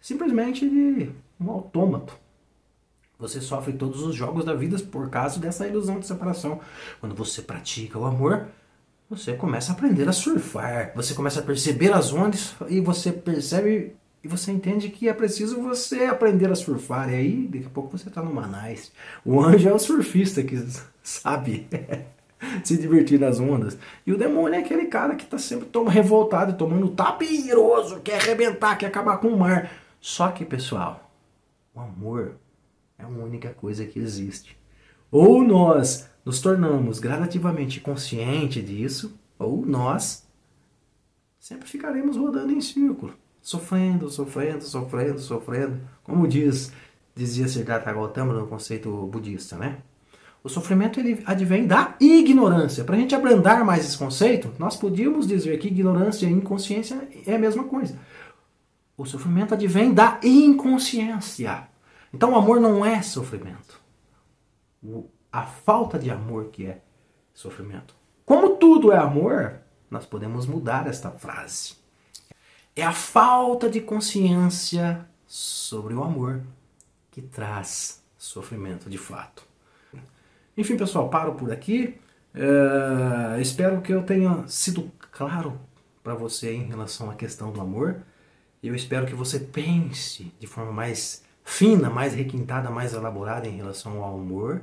simplesmente 0.00 0.68
de 0.68 1.10
um 1.40 1.50
autômato. 1.50 2.16
Você 3.18 3.40
sofre 3.40 3.72
todos 3.72 4.02
os 4.02 4.14
jogos 4.14 4.44
da 4.44 4.54
vida 4.54 4.76
por 4.90 5.08
causa 5.08 5.38
dessa 5.38 5.66
ilusão 5.66 6.00
de 6.00 6.06
separação. 6.06 6.60
Quando 7.00 7.14
você 7.14 7.40
pratica 7.40 7.98
o 7.98 8.04
amor, 8.04 8.46
você 9.08 9.34
começa 9.34 9.72
a 9.72 9.74
aprender 9.74 10.08
a 10.08 10.12
surfar, 10.12 10.92
você 10.94 11.14
começa 11.14 11.40
a 11.40 11.42
perceber 11.42 11.92
as 11.92 12.12
ondas 12.12 12.54
e 12.68 12.80
você 12.80 13.12
percebe 13.12 13.94
e 14.24 14.28
você 14.28 14.52
entende 14.52 14.88
que 14.88 15.08
é 15.08 15.12
preciso 15.12 15.60
você 15.60 16.04
aprender 16.04 16.50
a 16.50 16.54
surfar. 16.54 17.10
E 17.10 17.14
aí, 17.14 17.48
daqui 17.48 17.66
a 17.66 17.70
pouco 17.70 17.96
você 17.96 18.08
está 18.08 18.22
no 18.22 18.32
Manais. 18.32 18.92
O 19.24 19.40
anjo 19.40 19.68
é 19.68 19.72
o 19.72 19.78
surfista 19.78 20.42
que 20.42 20.64
sabe 21.02 21.66
se 22.62 22.76
divertir 22.76 23.18
nas 23.18 23.40
ondas. 23.40 23.76
E 24.06 24.12
o 24.12 24.18
demônio 24.18 24.54
é 24.54 24.60
aquele 24.60 24.86
cara 24.86 25.16
que 25.16 25.24
está 25.24 25.38
sempre 25.38 25.66
toma, 25.66 25.90
revoltado, 25.90 26.54
tomando 26.54 26.88
tapiroso, 26.88 28.00
quer 28.00 28.20
arrebentar, 28.20 28.76
quer 28.76 28.86
acabar 28.86 29.18
com 29.18 29.28
o 29.28 29.38
mar. 29.38 29.70
Só 30.00 30.28
que, 30.28 30.44
pessoal, 30.44 31.01
o 31.74 31.80
amor 31.80 32.36
é 32.98 33.04
a 33.04 33.08
única 33.08 33.50
coisa 33.50 33.84
que 33.84 33.98
existe. 33.98 34.56
Ou 35.10 35.42
nós 35.42 36.08
nos 36.24 36.40
tornamos 36.40 36.98
gradativamente 36.98 37.80
conscientes 37.80 38.64
disso, 38.64 39.18
ou 39.38 39.64
nós 39.66 40.26
sempre 41.38 41.68
ficaremos 41.68 42.16
rodando 42.16 42.52
em 42.52 42.60
círculo, 42.60 43.14
sofrendo, 43.40 44.08
sofrendo, 44.08 44.62
sofrendo, 44.62 45.18
sofrendo. 45.18 45.80
Como 46.04 46.28
diz, 46.28 46.72
dizia 47.14 47.48
Siddhartha 47.48 47.92
Gautama 47.92 48.32
no 48.32 48.46
conceito 48.46 48.90
budista, 49.06 49.56
né? 49.56 49.78
O 50.44 50.48
sofrimento 50.48 50.98
ele 50.98 51.22
advém 51.24 51.66
da 51.66 51.94
ignorância. 52.00 52.82
Para 52.82 52.96
a 52.96 52.98
gente 52.98 53.14
abrandar 53.14 53.64
mais 53.64 53.84
esse 53.84 53.96
conceito, 53.96 54.50
nós 54.58 54.76
podíamos 54.76 55.26
dizer 55.26 55.56
que 55.58 55.68
ignorância 55.68 56.26
e 56.26 56.32
inconsciência 56.32 57.08
é 57.24 57.36
a 57.36 57.38
mesma 57.38 57.64
coisa. 57.64 57.96
O 58.96 59.06
sofrimento 59.06 59.54
advém 59.54 59.92
da 59.92 60.20
inconsciência. 60.22 61.68
Então 62.12 62.32
o 62.32 62.36
amor 62.36 62.60
não 62.60 62.84
é 62.84 63.00
sofrimento. 63.02 63.80
O 64.82 65.08
a 65.32 65.46
falta 65.46 65.98
de 65.98 66.10
amor 66.10 66.50
que 66.50 66.66
é 66.66 66.82
sofrimento. 67.32 67.94
Como 68.26 68.56
tudo 68.56 68.92
é 68.92 68.98
amor, 68.98 69.60
nós 69.90 70.04
podemos 70.04 70.46
mudar 70.46 70.86
esta 70.86 71.10
frase. 71.10 71.74
É 72.76 72.82
a 72.82 72.92
falta 72.92 73.68
de 73.70 73.80
consciência 73.80 75.06
sobre 75.26 75.94
o 75.94 76.04
amor 76.04 76.42
que 77.10 77.22
traz 77.22 78.02
sofrimento 78.18 78.90
de 78.90 78.98
fato. 78.98 79.42
Enfim, 80.56 80.76
pessoal, 80.76 81.08
paro 81.08 81.34
por 81.34 81.50
aqui. 81.50 81.98
É, 82.34 83.40
espero 83.40 83.80
que 83.80 83.92
eu 83.92 84.02
tenha 84.02 84.46
sido 84.46 84.90
claro 85.10 85.58
para 86.02 86.14
você 86.14 86.54
em 86.54 86.64
relação 86.64 87.10
à 87.10 87.14
questão 87.14 87.50
do 87.50 87.60
amor. 87.60 88.02
Eu 88.62 88.74
espero 88.74 89.06
que 89.06 89.14
você 89.14 89.40
pense 89.40 90.32
de 90.38 90.46
forma 90.46 90.72
mais 90.72 91.24
fina, 91.44 91.90
mais 91.90 92.14
requintada, 92.14 92.70
mais 92.70 92.92
elaborada 92.94 93.48
em 93.48 93.56
relação 93.56 94.02
ao 94.02 94.14
amor 94.18 94.62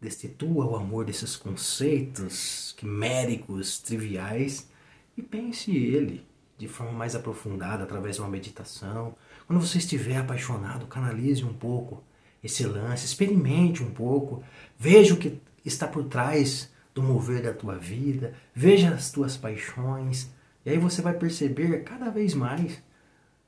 Destitua 0.00 0.64
o 0.64 0.76
amor 0.76 1.04
desses 1.04 1.34
conceitos 1.34 2.72
quiméricos, 2.76 3.80
triviais 3.80 4.70
e 5.16 5.22
pense 5.22 5.76
ele 5.76 6.24
de 6.56 6.68
forma 6.68 6.92
mais 6.92 7.16
aprofundada 7.16 7.82
através 7.82 8.14
de 8.14 8.22
uma 8.22 8.30
meditação. 8.30 9.16
Quando 9.44 9.60
você 9.60 9.78
estiver 9.78 10.16
apaixonado, 10.16 10.86
canalize 10.86 11.44
um 11.44 11.52
pouco 11.52 12.00
esse 12.44 12.64
lance, 12.64 13.06
experimente 13.06 13.82
um 13.82 13.90
pouco, 13.90 14.44
veja 14.78 15.14
o 15.14 15.16
que 15.16 15.40
está 15.64 15.88
por 15.88 16.04
trás 16.04 16.72
do 16.94 17.02
mover 17.02 17.42
da 17.42 17.52
tua 17.52 17.76
vida, 17.76 18.34
veja 18.54 18.94
as 18.94 19.10
tuas 19.10 19.36
paixões, 19.36 20.30
e 20.64 20.70
aí 20.70 20.78
você 20.78 21.02
vai 21.02 21.14
perceber 21.14 21.82
cada 21.82 22.08
vez 22.08 22.34
mais 22.34 22.80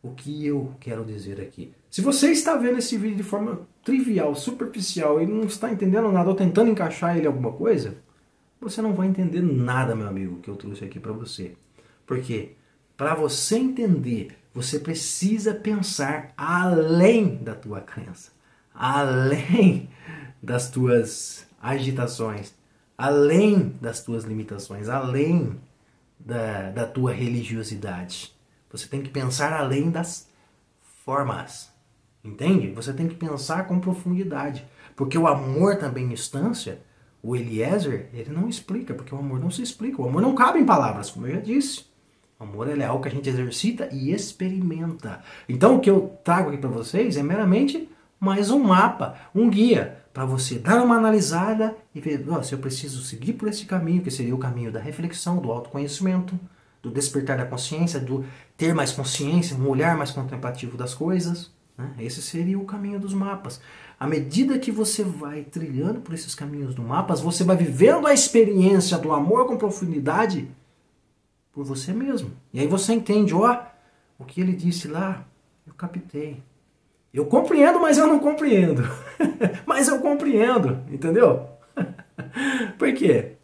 o 0.03 0.11
que 0.11 0.47
eu 0.47 0.75
quero 0.81 1.05
dizer 1.05 1.41
aqui. 1.41 1.73
Se 1.91 2.01
você 2.01 2.31
está 2.31 2.57
vendo 2.57 2.79
esse 2.79 2.97
vídeo 2.97 3.17
de 3.17 3.23
forma 3.23 3.69
trivial, 3.85 4.35
superficial 4.35 5.21
e 5.21 5.27
não 5.27 5.43
está 5.45 5.71
entendendo 5.71 6.11
nada 6.11 6.29
ou 6.29 6.35
tentando 6.35 6.71
encaixar 6.71 7.17
ele 7.17 7.25
em 7.25 7.29
alguma 7.29 7.53
coisa, 7.53 7.97
você 8.61 8.81
não 8.81 8.95
vai 8.95 9.09
entender 9.09 9.43
nada, 9.43 9.95
meu 9.95 10.07
amigo, 10.07 10.41
que 10.41 10.49
eu 10.49 10.57
trouxe 10.57 10.85
aqui 10.85 10.99
para 10.99 11.13
você. 11.13 11.55
Porque 12.07 12.53
para 12.97 13.15
você 13.15 13.57
entender, 13.57 14.37
você 14.53 14.79
precisa 14.79 15.55
pensar 15.55 16.33
além 16.37 17.37
da 17.37 17.55
tua 17.55 17.81
crença, 17.81 18.33
além 18.75 19.89
das 20.43 20.71
tuas 20.71 21.47
agitações, 21.61 22.55
além 22.97 23.75
das 23.81 24.03
tuas 24.03 24.25
limitações, 24.25 24.89
além 24.89 25.59
da, 26.19 26.71
da 26.71 26.87
tua 26.87 27.13
religiosidade. 27.13 28.35
Você 28.71 28.87
tem 28.87 29.03
que 29.03 29.11
pensar 29.11 29.53
além 29.53 29.91
das 29.91 30.29
formas. 31.05 31.71
Entende? 32.23 32.71
Você 32.73 32.93
tem 32.93 33.09
que 33.09 33.15
pensar 33.15 33.67
com 33.67 33.81
profundidade. 33.81 34.67
Porque 34.95 35.17
o 35.17 35.27
amor 35.27 35.77
também 35.77 36.07
em 36.07 36.13
instância, 36.13 36.81
o 37.23 37.35
Eliezer, 37.35 38.09
ele 38.13 38.31
não 38.31 38.49
explica, 38.49 38.95
porque 38.95 39.15
o 39.15 39.19
amor 39.19 39.41
não 39.41 39.51
se 39.51 39.63
explica. 39.63 40.03
O 40.03 40.09
amor 40.09 40.23
não 40.23 40.35
cabe 40.35 40.59
em 40.59 40.67
palavras, 40.67 41.11
como 41.11 41.27
eu 41.27 41.35
já 41.35 41.41
disse. 41.41 41.87
O 42.39 42.45
amor 42.45 42.69
é 42.69 42.85
algo 42.85 43.03
que 43.03 43.09
a 43.09 43.13
gente 43.13 43.29
exercita 43.29 43.89
e 43.93 44.13
experimenta. 44.13 45.23
Então 45.49 45.77
o 45.77 45.81
que 45.81 45.91
eu 45.91 46.19
trago 46.25 46.49
aqui 46.49 46.59
para 46.59 46.71
vocês 46.71 47.17
é 47.17 47.23
meramente 47.23 47.89
mais 48.19 48.51
um 48.51 48.59
mapa, 48.59 49.17
um 49.35 49.49
guia, 49.49 49.99
para 50.13 50.25
você 50.25 50.59
dar 50.59 50.83
uma 50.83 50.97
analisada 50.97 51.77
e 51.95 52.01
ver 52.01 52.25
oh, 52.29 52.43
se 52.43 52.53
eu 52.53 52.59
preciso 52.59 53.03
seguir 53.03 53.35
por 53.35 53.49
esse 53.49 53.65
caminho, 53.65 54.03
que 54.03 54.11
seria 54.11 54.35
o 54.35 54.39
caminho 54.39 54.73
da 54.73 54.81
reflexão, 54.81 55.39
do 55.39 55.51
autoconhecimento, 55.51 56.39
do 56.83 56.91
despertar 56.91 57.37
da 57.37 57.45
consciência, 57.45 58.01
do 58.01 58.25
ter 58.57 58.75
mais 58.75 58.93
consciência, 58.93 59.57
um 59.57 59.69
olhar 59.69 59.97
mais 59.97 60.11
contemplativo 60.11 60.77
das 60.77 60.95
coisas. 60.95 61.51
Né? 61.77 61.93
Esse 61.99 62.23
seria 62.23 62.59
o 62.59 62.65
caminho 62.65 62.99
dos 62.99 63.15
mapas. 63.15 63.61
À 63.99 64.07
medida 64.07 64.59
que 64.59 64.71
você 64.71 65.05
vai 65.05 65.43
trilhando 65.43 66.01
por 66.01 66.15
esses 66.15 66.35
caminhos 66.35 66.75
do 66.75 66.83
mapas, 66.83 67.21
você 67.21 67.45
vai 67.45 67.57
vivendo 67.57 68.07
a 68.07 68.15
experiência 68.15 68.97
do 68.97 69.13
amor 69.13 69.47
com 69.47 69.59
profundidade 69.59 70.49
por 71.53 71.65
você 71.65 71.93
mesmo. 71.93 72.33
E 72.53 72.61
aí 72.61 72.67
você 72.67 72.95
entende, 72.95 73.35
ó, 73.35 73.63
o 74.19 74.25
que 74.25 74.41
ele 74.41 74.55
disse 74.55 74.89
lá, 74.89 75.27
eu 75.67 75.75
captei. 75.75 76.43
Eu 77.13 77.27
compreendo, 77.27 77.81
mas 77.81 77.99
eu 77.99 78.07
não 78.07 78.19
compreendo. 78.19 78.83
mas 79.67 79.89
eu 79.89 79.99
compreendo, 80.01 80.83
entendeu? 80.91 81.49
por 82.79 82.93
quê? 82.95 83.37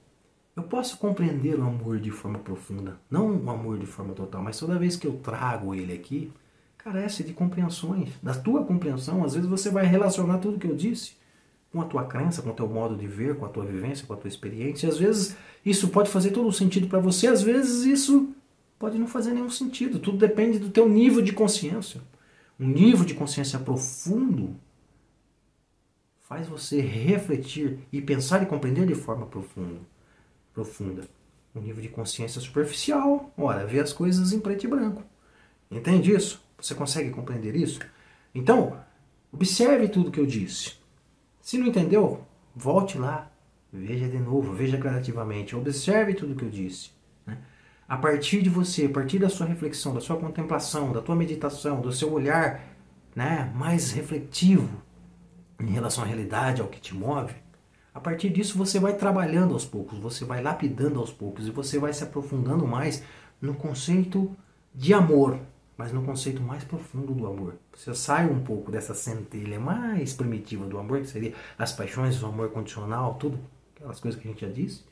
Eu 0.57 0.63
posso 0.63 0.97
compreender 0.97 1.61
o 1.61 1.65
amor 1.65 2.01
de 2.01 2.11
forma 2.11 2.39
profunda, 2.39 2.99
não 3.11 3.37
o 3.37 3.51
amor 3.51 3.79
de 3.79 3.85
forma 3.85 4.15
total, 4.15 4.43
mas 4.43 4.59
toda 4.59 4.79
vez 4.79 4.97
que 4.97 5.07
eu 5.07 5.13
trago 5.19 5.75
ele 5.75 5.93
aqui, 5.93 6.33
carece 6.79 7.23
de 7.23 7.35
compreensões. 7.35 8.09
Da 8.23 8.35
tua 8.35 8.65
compreensão, 8.65 9.23
às 9.23 9.35
vezes 9.35 9.47
você 9.47 9.69
vai 9.69 9.85
relacionar 9.85 10.39
tudo 10.39 10.59
que 10.59 10.67
eu 10.67 10.75
disse 10.75 11.13
com 11.71 11.83
a 11.83 11.85
tua 11.85 12.05
crença, 12.05 12.41
com 12.41 12.49
o 12.49 12.55
teu 12.55 12.67
modo 12.67 12.97
de 12.97 13.07
ver, 13.07 13.37
com 13.37 13.45
a 13.45 13.51
tua 13.51 13.67
vivência, 13.67 14.07
com 14.07 14.15
a 14.15 14.17
tua 14.17 14.29
experiência. 14.29 14.89
Às 14.89 14.97
vezes 14.97 15.37
isso 15.63 15.89
pode 15.89 16.09
fazer 16.09 16.31
todo 16.31 16.49
o 16.49 16.53
sentido 16.53 16.89
para 16.89 17.01
você, 17.01 17.27
às 17.27 17.43
vezes 17.43 17.85
isso 17.85 18.35
pode 18.79 18.99
não 18.99 19.07
fazer 19.07 19.33
nenhum 19.33 19.51
sentido. 19.51 19.99
Tudo 19.99 20.17
depende 20.17 20.59
do 20.59 20.71
teu 20.71 20.89
nível 20.89 21.21
de 21.21 21.35
consciência. 21.35 22.01
Um 22.59 22.69
nível 22.69 23.05
de 23.05 23.13
consciência 23.13 23.59
profundo 23.59 24.57
faz 26.23 26.49
você 26.49 26.81
refletir 26.81 27.81
e 27.93 28.01
pensar 28.01 28.43
e 28.43 28.47
compreender 28.47 28.87
de 28.87 28.95
forma 28.95 29.27
profunda 29.27 29.81
profunda. 30.57 31.03
Um 31.55 31.61
nível 31.61 31.83
de 31.83 31.91
consciência 31.91 32.41
superficial, 32.41 33.31
ora, 33.37 33.67
vê 33.67 33.79
as 33.79 33.93
coisas 33.93 34.33
em 34.33 34.41
preto 34.41 34.65
e 34.65 34.69
branco. 34.69 35.03
Entende 35.71 36.13
isso? 36.13 36.43
Você 36.59 36.75
consegue 36.75 37.11
compreender 37.11 37.55
isso? 37.55 37.81
Então, 38.35 38.79
observe 39.31 39.89
tudo 39.89 40.11
que 40.11 40.19
eu 40.19 40.25
disse. 40.25 40.75
Se 41.43 41.59
não 41.59 41.67
entendeu, 41.67 42.27
volte 42.55 42.97
lá, 42.97 43.31
veja 43.71 44.09
de 44.09 44.19
novo, 44.19 44.55
veja 44.55 44.79
gradativamente, 44.79 45.55
observe 45.55 46.15
tudo 46.15 46.35
que 46.35 46.45
eu 46.45 46.51
disse. 46.51 46.91
Né? 47.27 47.37
A 47.87 47.99
partir 47.99 48.41
de 48.43 48.49
você, 48.49 48.87
a 48.87 48.91
partir 48.91 49.19
da 49.19 49.29
sua 49.29 49.47
reflexão, 49.47 49.95
da 49.95 50.01
sua 50.01 50.17
contemplação, 50.17 50.91
da 50.91 51.03
tua 51.03 51.15
meditação, 51.15 51.83
do 51.83 51.93
seu 51.93 52.11
olhar 52.13 52.63
né, 53.15 53.53
mais 53.55 53.93
refletivo 53.93 54.83
em 55.61 55.71
relação 55.71 56.03
à 56.03 56.07
realidade, 56.07 56.63
ao 56.63 56.69
que 56.69 56.81
te 56.81 56.95
move, 56.95 57.35
a 57.97 58.01
partir 58.01 58.29
disso 58.29 58.59
você 58.59 58.79
vai 58.79 58.95
trabalhando 58.95 59.55
aos 59.55 59.65
poucos, 59.65 59.99
você 59.99 60.23
vai 60.23 60.43
lapidando 60.43 61.01
aos 61.01 61.11
poucos 61.11 61.49
e 61.49 61.51
você 61.51 61.79
vai 61.79 61.95
se 61.95 62.05
aprofundando 62.05 62.67
mais 62.67 63.03
no 63.41 63.55
conceito 63.55 64.37
de 64.75 64.93
amor, 64.93 65.41
mas 65.79 65.93
no 65.93 66.03
conceito 66.03 66.43
mais 66.43 66.63
profundo 66.63 67.15
do 67.15 67.27
amor. 67.27 67.55
Você 67.75 67.95
sai 67.95 68.29
um 68.29 68.45
pouco 68.45 68.71
dessa 68.71 68.93
centelha 68.93 69.59
mais 69.59 70.13
primitiva 70.13 70.67
do 70.67 70.77
amor, 70.77 71.01
que 71.01 71.07
seria 71.07 71.33
as 71.59 71.73
paixões, 71.73 72.23
o 72.23 72.27
amor 72.27 72.51
condicional, 72.51 73.15
tudo, 73.15 73.41
aquelas 73.75 73.99
coisas 73.99 74.21
que 74.21 74.29
a 74.29 74.31
gente 74.31 74.43
já 74.43 74.53
disse, 74.53 74.85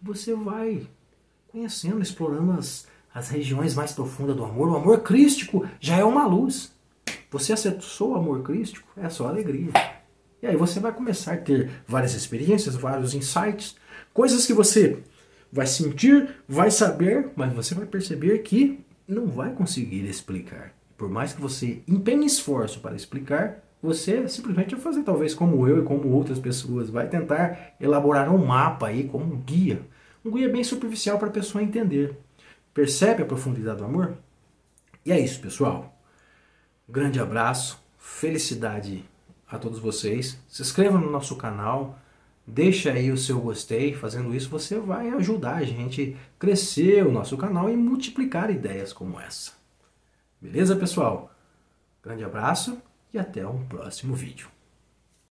você 0.00 0.32
vai 0.32 0.86
conhecendo, 1.48 2.00
explorando 2.00 2.52
as, 2.52 2.86
as 3.12 3.28
regiões 3.28 3.74
mais 3.74 3.90
profundas 3.90 4.36
do 4.36 4.44
amor. 4.44 4.68
O 4.68 4.76
amor 4.76 5.00
crístico 5.00 5.66
já 5.80 5.96
é 5.96 6.04
uma 6.04 6.28
luz. 6.28 6.72
Você 7.28 7.52
acessou 7.52 8.12
o 8.12 8.14
amor 8.14 8.40
crístico, 8.44 8.88
é 8.96 9.08
só 9.08 9.26
alegria. 9.26 9.72
E 10.42 10.46
aí 10.46 10.56
você 10.56 10.80
vai 10.80 10.92
começar 10.92 11.34
a 11.34 11.36
ter 11.36 11.70
várias 11.86 12.14
experiências, 12.14 12.74
vários 12.74 13.14
insights, 13.14 13.76
coisas 14.12 14.44
que 14.44 14.52
você 14.52 14.98
vai 15.52 15.66
sentir, 15.66 16.34
vai 16.48 16.68
saber, 16.68 17.30
mas 17.36 17.52
você 17.52 17.74
vai 17.76 17.86
perceber 17.86 18.38
que 18.38 18.84
não 19.06 19.28
vai 19.28 19.52
conseguir 19.52 20.04
explicar. 20.04 20.74
Por 20.96 21.08
mais 21.08 21.32
que 21.32 21.40
você 21.40 21.82
empenhe 21.86 22.26
esforço 22.26 22.80
para 22.80 22.96
explicar, 22.96 23.62
você 23.80 24.26
simplesmente 24.28 24.74
vai 24.74 24.82
fazer, 24.82 25.02
talvez 25.02 25.32
como 25.32 25.66
eu 25.68 25.80
e 25.80 25.86
como 25.86 26.08
outras 26.08 26.38
pessoas, 26.38 26.90
vai 26.90 27.08
tentar 27.08 27.74
elaborar 27.80 28.32
um 28.34 28.44
mapa 28.44 28.88
aí 28.88 29.04
como 29.04 29.34
um 29.34 29.38
guia. 29.38 29.82
Um 30.24 30.30
guia 30.30 30.48
bem 30.48 30.64
superficial 30.64 31.18
para 31.18 31.28
a 31.28 31.32
pessoa 31.32 31.62
entender. 31.62 32.16
Percebe 32.74 33.22
a 33.22 33.26
profundidade 33.26 33.78
do 33.78 33.84
amor? 33.84 34.16
E 35.04 35.12
é 35.12 35.20
isso, 35.20 35.40
pessoal. 35.40 35.96
Grande 36.88 37.20
abraço, 37.20 37.80
felicidade 37.98 39.04
a 39.52 39.58
todos 39.58 39.78
vocês. 39.78 40.38
Se 40.48 40.62
inscreva 40.62 40.98
no 40.98 41.10
nosso 41.10 41.36
canal, 41.36 41.98
deixa 42.46 42.92
aí 42.92 43.10
o 43.10 43.18
seu 43.18 43.38
gostei. 43.40 43.94
Fazendo 43.94 44.34
isso, 44.34 44.48
você 44.48 44.78
vai 44.78 45.10
ajudar 45.10 45.56
a 45.56 45.64
gente 45.64 46.16
crescer 46.38 47.06
o 47.06 47.12
nosso 47.12 47.36
canal 47.36 47.68
e 47.68 47.76
multiplicar 47.76 48.50
ideias 48.50 48.92
como 48.92 49.20
essa. 49.20 49.52
Beleza, 50.40 50.74
pessoal? 50.74 51.30
Grande 52.02 52.24
abraço 52.24 52.78
e 53.12 53.18
até 53.18 53.46
um 53.46 53.64
próximo 53.66 54.14
vídeo. 54.14 54.48